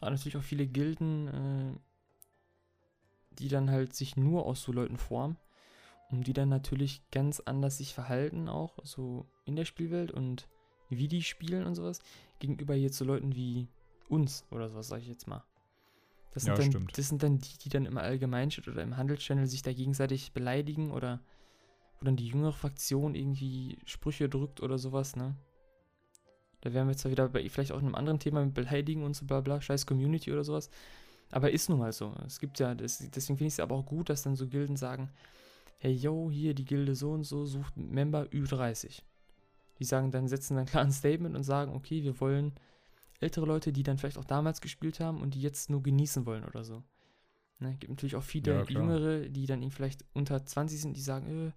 natürlich 0.01 0.35
auch 0.35 0.43
viele 0.43 0.65
Gilden, 0.65 1.27
äh, 1.27 1.79
die 3.37 3.49
dann 3.49 3.69
halt 3.69 3.93
sich 3.93 4.17
nur 4.17 4.47
aus 4.47 4.63
so 4.63 4.71
Leuten 4.71 4.97
formen, 4.97 5.37
um 6.09 6.23
die 6.23 6.33
dann 6.33 6.49
natürlich 6.49 7.07
ganz 7.11 7.39
anders 7.41 7.77
sich 7.77 7.93
verhalten, 7.93 8.49
auch 8.49 8.79
so 8.83 9.27
in 9.45 9.55
der 9.55 9.65
Spielwelt 9.65 10.11
und 10.11 10.49
wie 10.89 11.07
die 11.07 11.21
spielen 11.21 11.67
und 11.67 11.75
sowas, 11.75 11.99
gegenüber 12.39 12.73
jetzt 12.73 12.97
so 12.97 13.05
Leuten 13.05 13.35
wie 13.35 13.67
uns 14.09 14.43
oder 14.49 14.69
sowas, 14.69 14.87
sag 14.87 15.01
ich 15.01 15.07
jetzt 15.07 15.27
mal. 15.27 15.43
Das 16.33 16.43
sind, 16.43 16.57
Ja, 16.57 16.69
dann, 16.69 16.87
das 16.95 17.09
sind 17.09 17.21
dann 17.21 17.37
die, 17.37 17.57
die 17.59 17.69
dann 17.69 17.85
im 17.85 17.97
Allgemeinschnitt 17.97 18.67
oder 18.67 18.81
im 18.81 18.97
Handelschannel 18.97 19.47
sich 19.47 19.61
da 19.61 19.71
gegenseitig 19.71 20.33
beleidigen 20.33 20.91
oder 20.91 21.21
wo 21.99 22.05
dann 22.05 22.15
die 22.15 22.27
jüngere 22.27 22.53
Fraktion 22.53 23.13
irgendwie 23.15 23.77
Sprüche 23.85 24.29
drückt 24.29 24.61
oder 24.61 24.77
sowas, 24.79 25.15
ne? 25.15 25.35
Da 26.61 26.73
wären 26.73 26.87
wir 26.87 26.95
zwar 26.97 27.11
wieder 27.11 27.27
bei 27.29 27.47
vielleicht 27.49 27.71
auch 27.71 27.79
einem 27.79 27.93
anderen 27.93 28.19
Thema 28.19 28.43
mit 28.43 28.53
Beleidigen 28.53 29.03
und 29.03 29.15
so 29.15 29.25
bla 29.25 29.41
bla, 29.41 29.61
scheiß 29.61 29.85
Community 29.85 30.31
oder 30.31 30.43
sowas. 30.43 30.69
Aber 31.29 31.51
ist 31.51 31.69
nun 31.69 31.79
mal 31.79 31.91
so. 31.91 32.13
Es 32.25 32.39
gibt 32.39 32.59
ja, 32.59 32.73
das, 32.73 32.99
deswegen 32.99 33.37
finde 33.37 33.47
ich 33.49 33.53
es 33.55 33.59
aber 33.59 33.75
auch 33.75 33.85
gut, 33.85 34.09
dass 34.09 34.23
dann 34.23 34.35
so 34.35 34.47
Gilden 34.47 34.77
sagen, 34.77 35.11
hey 35.79 35.91
yo, 35.93 36.31
hier 36.31 36.53
die 36.53 36.65
Gilde 36.65 36.95
so 36.95 37.11
und 37.11 37.23
so 37.25 37.45
sucht 37.45 37.75
Member 37.77 38.23
Ü30. 38.31 39.01
Die 39.79 39.85
sagen 39.85 40.11
dann, 40.11 40.27
setzen 40.27 40.55
dann 40.55 40.65
klar 40.65 40.83
ein 40.83 40.91
Statement 40.91 41.35
und 41.35 41.43
sagen, 41.43 41.73
okay, 41.73 42.03
wir 42.03 42.19
wollen 42.21 42.53
ältere 43.23 43.45
Leute, 43.45 43.73
die 43.73 43.83
dann 43.83 43.97
vielleicht 43.97 44.17
auch 44.17 44.25
damals 44.25 44.61
gespielt 44.61 44.99
haben 44.99 45.21
und 45.21 45.33
die 45.35 45.41
jetzt 45.41 45.69
nur 45.69 45.81
genießen 45.83 46.25
wollen 46.25 46.45
oder 46.45 46.63
so. 46.63 46.83
Ne, 47.59 47.75
gibt 47.79 47.89
natürlich 47.91 48.15
auch 48.15 48.23
viele 48.23 48.53
Ja. 48.53 48.63
Jüngere, 48.63 49.29
die 49.29 49.45
dann 49.45 49.61
irgendwie 49.61 49.75
vielleicht 49.75 50.05
unter 50.13 50.45
20 50.45 50.81
sind, 50.81 50.97
die 50.97 51.01
sagen, 51.01 51.53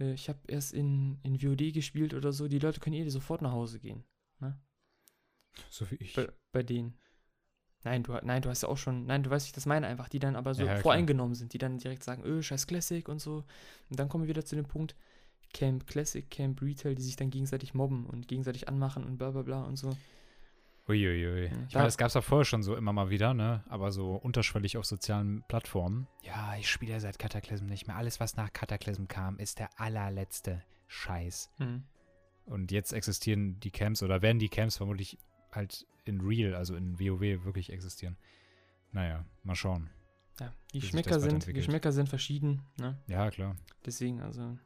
äh, 0.00 0.04
äh, 0.04 0.12
ich 0.14 0.28
habe 0.28 0.38
erst 0.48 0.72
in, 0.72 1.18
in 1.22 1.42
WoD 1.42 1.72
gespielt 1.72 2.14
oder 2.14 2.32
so. 2.32 2.48
Die 2.48 2.58
Leute 2.58 2.80
können 2.80 2.96
eh 2.96 3.08
sofort 3.08 3.42
nach 3.42 3.52
Hause 3.52 3.80
gehen. 3.80 4.04
So 5.70 5.90
wie 5.90 5.96
ich. 5.96 6.14
Bei, 6.14 6.28
bei 6.52 6.62
denen. 6.62 6.94
Nein 7.82 8.02
du, 8.02 8.12
nein, 8.22 8.42
du 8.42 8.50
hast 8.50 8.62
ja 8.62 8.68
auch 8.68 8.76
schon, 8.76 9.06
nein, 9.06 9.22
du 9.22 9.30
weißt, 9.30 9.46
wie 9.46 9.48
ich 9.48 9.54
das 9.54 9.64
meine 9.64 9.86
einfach, 9.86 10.08
die 10.08 10.18
dann 10.18 10.36
aber 10.36 10.54
so 10.54 10.62
Ja, 10.62 10.68
ja, 10.68 10.72
klar. 10.74 10.82
voreingenommen 10.82 11.34
sind, 11.34 11.54
die 11.54 11.58
dann 11.58 11.78
direkt 11.78 12.04
sagen, 12.04 12.22
öh, 12.24 12.42
scheiß 12.42 12.66
Classic 12.66 13.08
und 13.08 13.20
so. 13.20 13.44
Und 13.88 13.98
dann 13.98 14.08
kommen 14.08 14.24
wir 14.24 14.28
wieder 14.28 14.44
zu 14.44 14.54
dem 14.54 14.66
Punkt, 14.66 14.94
Camp 15.54 15.86
Classic, 15.86 16.28
Camp 16.30 16.60
Retail, 16.60 16.94
die 16.94 17.02
sich 17.02 17.16
dann 17.16 17.30
gegenseitig 17.30 17.72
mobben 17.72 18.06
und 18.06 18.28
gegenseitig 18.28 18.68
anmachen 18.68 19.04
und 19.04 19.16
bla 19.16 19.30
bla 19.30 19.42
bla 19.42 19.62
und 19.64 19.76
so. 19.76 19.96
Uiuiui. 20.90 21.44
Ja, 21.44 21.50
Ich 21.66 21.72
da- 21.72 21.78
meine, 21.78 21.86
das 21.86 21.96
gab 21.98 22.08
es 22.08 22.14
ja 22.14 22.20
vorher 22.20 22.44
schon 22.44 22.62
so 22.62 22.76
immer 22.76 22.92
mal 22.92 23.10
wieder, 23.10 23.32
ne? 23.34 23.64
Aber 23.68 23.92
so 23.92 24.14
unterschwellig 24.14 24.76
auf 24.76 24.84
sozialen 24.84 25.42
Plattformen. 25.48 26.06
Ja, 26.22 26.54
ich 26.58 26.68
spiele 26.68 26.92
ja 26.92 27.00
seit 27.00 27.18
Cataclysm 27.18 27.66
nicht 27.66 27.86
mehr. 27.86 27.96
Alles, 27.96 28.20
was 28.20 28.36
nach 28.36 28.52
Cataclysm 28.52 29.06
kam, 29.06 29.38
ist 29.38 29.58
der 29.58 29.70
allerletzte 29.80 30.62
Scheiß. 30.88 31.50
Hm. 31.58 31.84
Und 32.46 32.72
jetzt 32.72 32.92
existieren 32.92 33.60
die 33.60 33.70
Camps 33.70 34.02
oder 34.02 34.22
werden 34.22 34.38
die 34.38 34.48
Camps 34.48 34.76
vermutlich 34.76 35.18
halt 35.52 35.86
in 36.04 36.20
Real, 36.20 36.54
also 36.54 36.74
in 36.74 36.98
WoW 36.98 37.44
wirklich 37.44 37.72
existieren. 37.72 38.16
Naja, 38.92 39.24
mal 39.44 39.54
schauen. 39.54 39.88
Ja, 40.40 40.52
die 40.72 40.80
das 40.80 41.22
sind. 41.22 41.46
Geschmäcker 41.46 41.92
sind 41.92 42.08
verschieden, 42.08 42.62
ne? 42.78 42.98
Ja, 43.06 43.30
klar. 43.30 43.56
Deswegen, 43.84 44.20
also. 44.20 44.58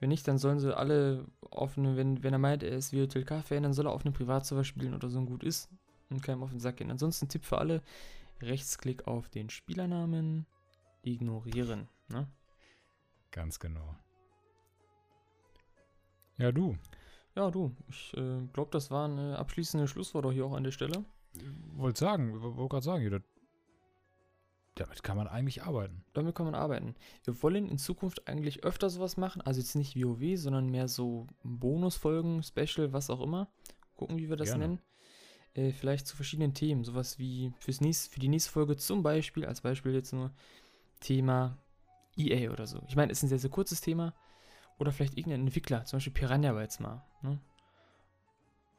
Wenn 0.00 0.10
nicht, 0.10 0.28
dann 0.28 0.38
sollen 0.38 0.58
sie 0.58 0.76
alle 0.76 1.24
auf 1.50 1.78
eine, 1.78 1.96
wenn, 1.96 2.22
wenn 2.22 2.32
er 2.32 2.38
meint, 2.38 2.62
er 2.62 2.76
ist 2.76 2.92
WTLK-Fan, 2.92 3.62
dann 3.62 3.72
soll 3.72 3.86
er 3.86 3.92
auf 3.92 4.04
einem 4.04 4.14
Privatserver 4.14 4.64
spielen 4.64 4.94
oder 4.94 5.08
so 5.08 5.18
ein 5.18 5.26
gut 5.26 5.42
ist 5.42 5.68
und 6.10 6.22
keinem 6.22 6.42
auf 6.42 6.50
den 6.50 6.60
Sack 6.60 6.76
gehen. 6.76 6.90
Ansonsten 6.90 7.28
Tipp 7.28 7.44
für 7.44 7.58
alle: 7.58 7.82
Rechtsklick 8.42 9.06
auf 9.06 9.28
den 9.28 9.48
Spielernamen, 9.48 10.46
ignorieren. 11.02 11.88
Ne? 12.08 12.28
Ganz 13.30 13.58
genau. 13.58 13.96
Ja, 16.38 16.52
du. 16.52 16.76
Ja, 17.34 17.50
du, 17.50 17.74
ich 17.88 18.14
äh, 18.16 18.46
glaube, 18.52 18.70
das 18.70 18.90
war 18.90 19.08
ein 19.08 19.18
äh, 19.18 19.34
abschließendes 19.34 19.90
Schlusswort 19.90 20.24
auch 20.24 20.32
hier 20.32 20.46
auch 20.46 20.54
an 20.54 20.64
der 20.64 20.70
Stelle. 20.70 21.04
Wollte 21.74 22.00
sagen, 22.00 22.40
wollte 22.40 22.68
gerade 22.68 22.84
sagen, 22.84 23.04
Judith, 23.04 23.24
damit 24.76 25.02
kann 25.02 25.16
man 25.16 25.26
eigentlich 25.26 25.62
arbeiten. 25.62 26.04
Damit 26.12 26.34
kann 26.34 26.44
man 26.44 26.54
arbeiten. 26.54 26.94
Wir 27.24 27.42
wollen 27.42 27.68
in 27.68 27.78
Zukunft 27.78 28.28
eigentlich 28.28 28.62
öfter 28.62 28.90
sowas 28.90 29.16
machen. 29.16 29.40
Also 29.40 29.58
jetzt 29.60 29.74
nicht 29.74 29.96
WoW, 29.96 30.38
sondern 30.38 30.68
mehr 30.68 30.86
so 30.86 31.26
Bonusfolgen, 31.42 32.42
Special, 32.42 32.92
was 32.92 33.08
auch 33.08 33.22
immer. 33.22 33.48
Gucken, 33.96 34.18
wie 34.18 34.28
wir 34.28 34.36
das 34.36 34.50
Gerne. 34.50 34.68
nennen. 34.68 34.80
Äh, 35.54 35.72
vielleicht 35.72 36.06
zu 36.06 36.14
verschiedenen 36.14 36.52
Themen. 36.52 36.84
Sowas 36.84 37.18
wie 37.18 37.54
fürs 37.58 37.80
nächste, 37.80 38.12
für 38.12 38.20
die 38.20 38.28
nächste 38.28 38.50
Folge 38.50 38.76
zum 38.76 39.02
Beispiel, 39.02 39.46
als 39.46 39.62
Beispiel 39.62 39.94
jetzt 39.94 40.12
nur 40.12 40.30
Thema 41.00 41.56
EA 42.18 42.50
oder 42.50 42.66
so. 42.66 42.82
Ich 42.86 42.96
meine, 42.96 43.12
ist 43.12 43.22
ein 43.22 43.28
sehr, 43.28 43.38
sehr 43.38 43.50
kurzes 43.50 43.80
Thema. 43.80 44.14
Oder 44.78 44.92
vielleicht 44.92 45.16
irgendein 45.16 45.40
Entwickler, 45.40 45.86
zum 45.86 45.96
Beispiel 45.96 46.12
Piranha 46.12 46.52
Bytes 46.52 46.80
mal. 46.80 47.02
Ne? 47.22 47.40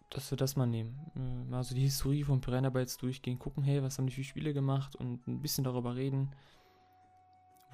Dass 0.09 0.31
wir 0.31 0.37
das 0.37 0.55
mal 0.55 0.65
nehmen. 0.65 0.99
Äh, 1.15 1.49
mal 1.49 1.63
so 1.63 1.75
die 1.75 1.81
Historie 1.81 2.23
von 2.23 2.39
Piranha 2.41 2.69
Bytes 2.69 2.97
durchgehen, 2.97 3.39
gucken, 3.39 3.63
hey, 3.63 3.83
was 3.83 3.97
haben 3.97 4.07
die 4.07 4.13
für 4.13 4.23
Spiele 4.23 4.53
gemacht 4.53 4.95
und 4.95 5.27
ein 5.27 5.41
bisschen 5.41 5.63
darüber 5.63 5.95
reden. 5.95 6.31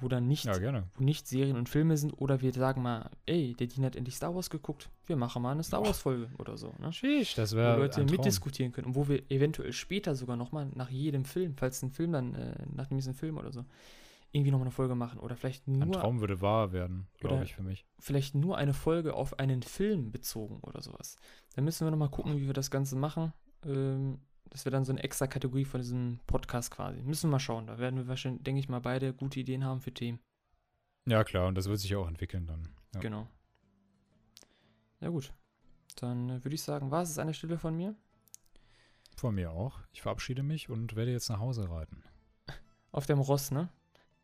Wo 0.00 0.08
dann 0.08 0.26
nicht, 0.26 0.44
Ja, 0.44 0.82
wo 0.96 1.04
nicht 1.04 1.28
Serien 1.28 1.56
und 1.56 1.68
Filme 1.68 1.96
sind. 1.96 2.10
Oder 2.20 2.40
wir 2.40 2.52
sagen 2.52 2.82
mal, 2.82 3.10
ey, 3.26 3.54
der 3.54 3.68
Dean 3.68 3.84
hat 3.84 3.94
endlich 3.94 4.16
Star 4.16 4.34
Wars 4.34 4.50
geguckt. 4.50 4.90
Wir 5.06 5.14
machen 5.14 5.40
mal 5.40 5.52
eine 5.52 5.62
Star. 5.62 5.84
Wars 5.84 6.00
Folge 6.00 6.28
oder 6.38 6.56
so. 6.58 6.74
Ne? 6.80 6.92
Sheesh, 6.92 7.36
das 7.36 7.52
wo 7.52 7.58
wäre 7.58 7.76
Leute 7.78 8.00
ein 8.00 8.08
Traum. 8.08 8.16
mitdiskutieren 8.16 8.72
können 8.72 8.88
und 8.88 8.96
wo 8.96 9.06
wir 9.06 9.22
eventuell 9.30 9.72
später 9.72 10.16
sogar 10.16 10.36
nochmal 10.36 10.68
nach 10.74 10.90
jedem 10.90 11.24
Film, 11.24 11.54
falls 11.56 11.80
ein 11.82 11.92
Film 11.92 12.10
dann, 12.10 12.34
äh, 12.34 12.56
nach 12.74 12.88
dem 12.88 12.96
nächsten 12.96 13.14
Film 13.14 13.38
oder 13.38 13.52
so, 13.52 13.64
irgendwie 14.34 14.50
nochmal 14.50 14.66
eine 14.66 14.72
Folge 14.72 14.94
machen 14.94 15.20
oder 15.20 15.36
vielleicht 15.36 15.66
Ein 15.68 15.78
nur, 15.78 15.92
Traum 15.92 16.20
würde 16.20 16.40
wahr 16.40 16.72
werden, 16.72 17.06
glaube 17.18 17.44
ich, 17.44 17.54
für 17.54 17.62
mich. 17.62 17.86
vielleicht 18.00 18.34
nur 18.34 18.58
eine 18.58 18.74
Folge 18.74 19.14
auf 19.14 19.38
einen 19.38 19.62
Film 19.62 20.10
bezogen 20.10 20.58
oder 20.60 20.82
sowas. 20.82 21.16
Dann 21.54 21.64
müssen 21.64 21.86
wir 21.86 21.90
nochmal 21.90 22.10
gucken, 22.10 22.36
wie 22.36 22.46
wir 22.46 22.52
das 22.52 22.70
Ganze 22.70 22.96
machen. 22.96 23.32
Ähm, 23.64 24.20
das 24.50 24.64
wäre 24.64 24.72
dann 24.72 24.84
so 24.84 24.92
eine 24.92 25.02
extra 25.02 25.26
Kategorie 25.26 25.64
von 25.64 25.80
diesem 25.80 26.20
Podcast 26.26 26.70
quasi. 26.70 27.02
Müssen 27.02 27.28
wir 27.28 27.32
mal 27.32 27.38
schauen. 27.38 27.66
Da 27.66 27.78
werden 27.78 27.96
wir 27.96 28.08
wahrscheinlich, 28.08 28.42
denke 28.42 28.58
ich 28.60 28.68
mal, 28.68 28.80
beide 28.80 29.14
gute 29.14 29.40
Ideen 29.40 29.64
haben 29.64 29.80
für 29.80 29.92
Themen. 29.94 30.18
Ja, 31.06 31.22
klar, 31.24 31.46
und 31.48 31.54
das 31.56 31.68
wird 31.68 31.78
sich 31.78 31.94
auch 31.96 32.08
entwickeln 32.08 32.46
dann. 32.46 32.68
Ja. 32.94 33.00
Genau. 33.00 33.28
Ja 35.00 35.08
gut. 35.10 35.32
Dann 35.96 36.28
äh, 36.30 36.44
würde 36.44 36.54
ich 36.54 36.62
sagen, 36.62 36.90
war 36.90 37.02
es 37.02 37.10
es 37.10 37.18
an 37.18 37.28
der 37.28 37.34
Stelle 37.34 37.58
von 37.58 37.76
mir. 37.76 37.94
Von 39.16 39.36
mir 39.36 39.52
auch. 39.52 39.78
Ich 39.92 40.02
verabschiede 40.02 40.42
mich 40.42 40.68
und 40.68 40.96
werde 40.96 41.12
jetzt 41.12 41.28
nach 41.28 41.38
Hause 41.38 41.70
reiten. 41.70 42.02
Auf 42.90 43.06
dem 43.06 43.20
Ross, 43.20 43.50
ne? 43.50 43.68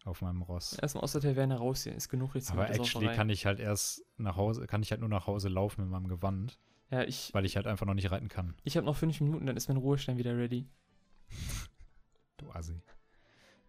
Auf 0.05 0.23
meinem 0.23 0.43
Ross. 0.43 0.73
Erstmal 0.75 1.05
aus 1.05 1.13
der 1.13 1.21
Taverne 1.21 1.59
raus 1.59 1.83
hier. 1.85 1.95
Ist 1.95 2.09
genug 2.09 2.35
jetzt 2.35 2.51
Aber 2.53 2.71
actually 2.71 3.15
kann 3.15 3.29
ich 3.29 3.45
halt 3.45 3.61
erst 3.61 4.03
nach 4.17 4.37
Hause, 4.37 4.67
kann 4.67 4.83
ich 4.83 4.91
halt 4.91 5.01
nur 5.01 5.11
nach 5.11 5.27
Hause 5.27 5.49
laufen 5.49 5.83
mit 5.83 5.91
meinem 5.91 6.09
Gewand, 6.09 6.59
Ja, 6.91 7.03
ich, 7.03 7.35
weil 7.35 7.45
ich 7.45 7.57
halt 7.57 7.67
einfach 7.67 7.85
noch 7.87 7.95
nicht 7.95 8.11
reiten 8.11 8.29
kann. 8.29 8.55
ich 8.65 8.77
habe 8.77 8.87
noch 8.87 8.97
fünf 8.97 9.21
Minuten, 9.21 9.45
dann 9.47 9.57
ist 9.57 9.69
mein 9.69 9.77
Ruhestand 9.77 10.19
wieder 10.19 10.37
ready. 10.37 10.67
Du 12.39 12.51
Assi. 12.53 12.81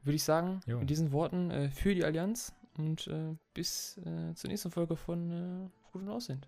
Würde 0.03 0.15
ich 0.15 0.23
sagen, 0.23 0.61
Jo. 0.65 0.79
mit 0.79 0.89
diesen 0.89 1.11
Worten 1.11 1.51
äh, 1.51 1.69
für 1.69 1.93
die 1.93 2.05
Allianz 2.05 2.53
und 2.77 3.07
äh, 3.07 3.35
bis 3.53 3.97
äh, 3.97 4.33
zur 4.33 4.49
nächsten 4.49 4.71
Folge 4.71 4.95
von 4.95 5.29
äh, 5.29 5.69
Gut 5.91 6.01
und 6.03 6.09
Aussehen. 6.09 6.45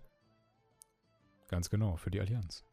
Ganz 1.48 1.68
genau, 1.68 1.96
für 1.96 2.10
die 2.10 2.20
Allianz. 2.20 2.64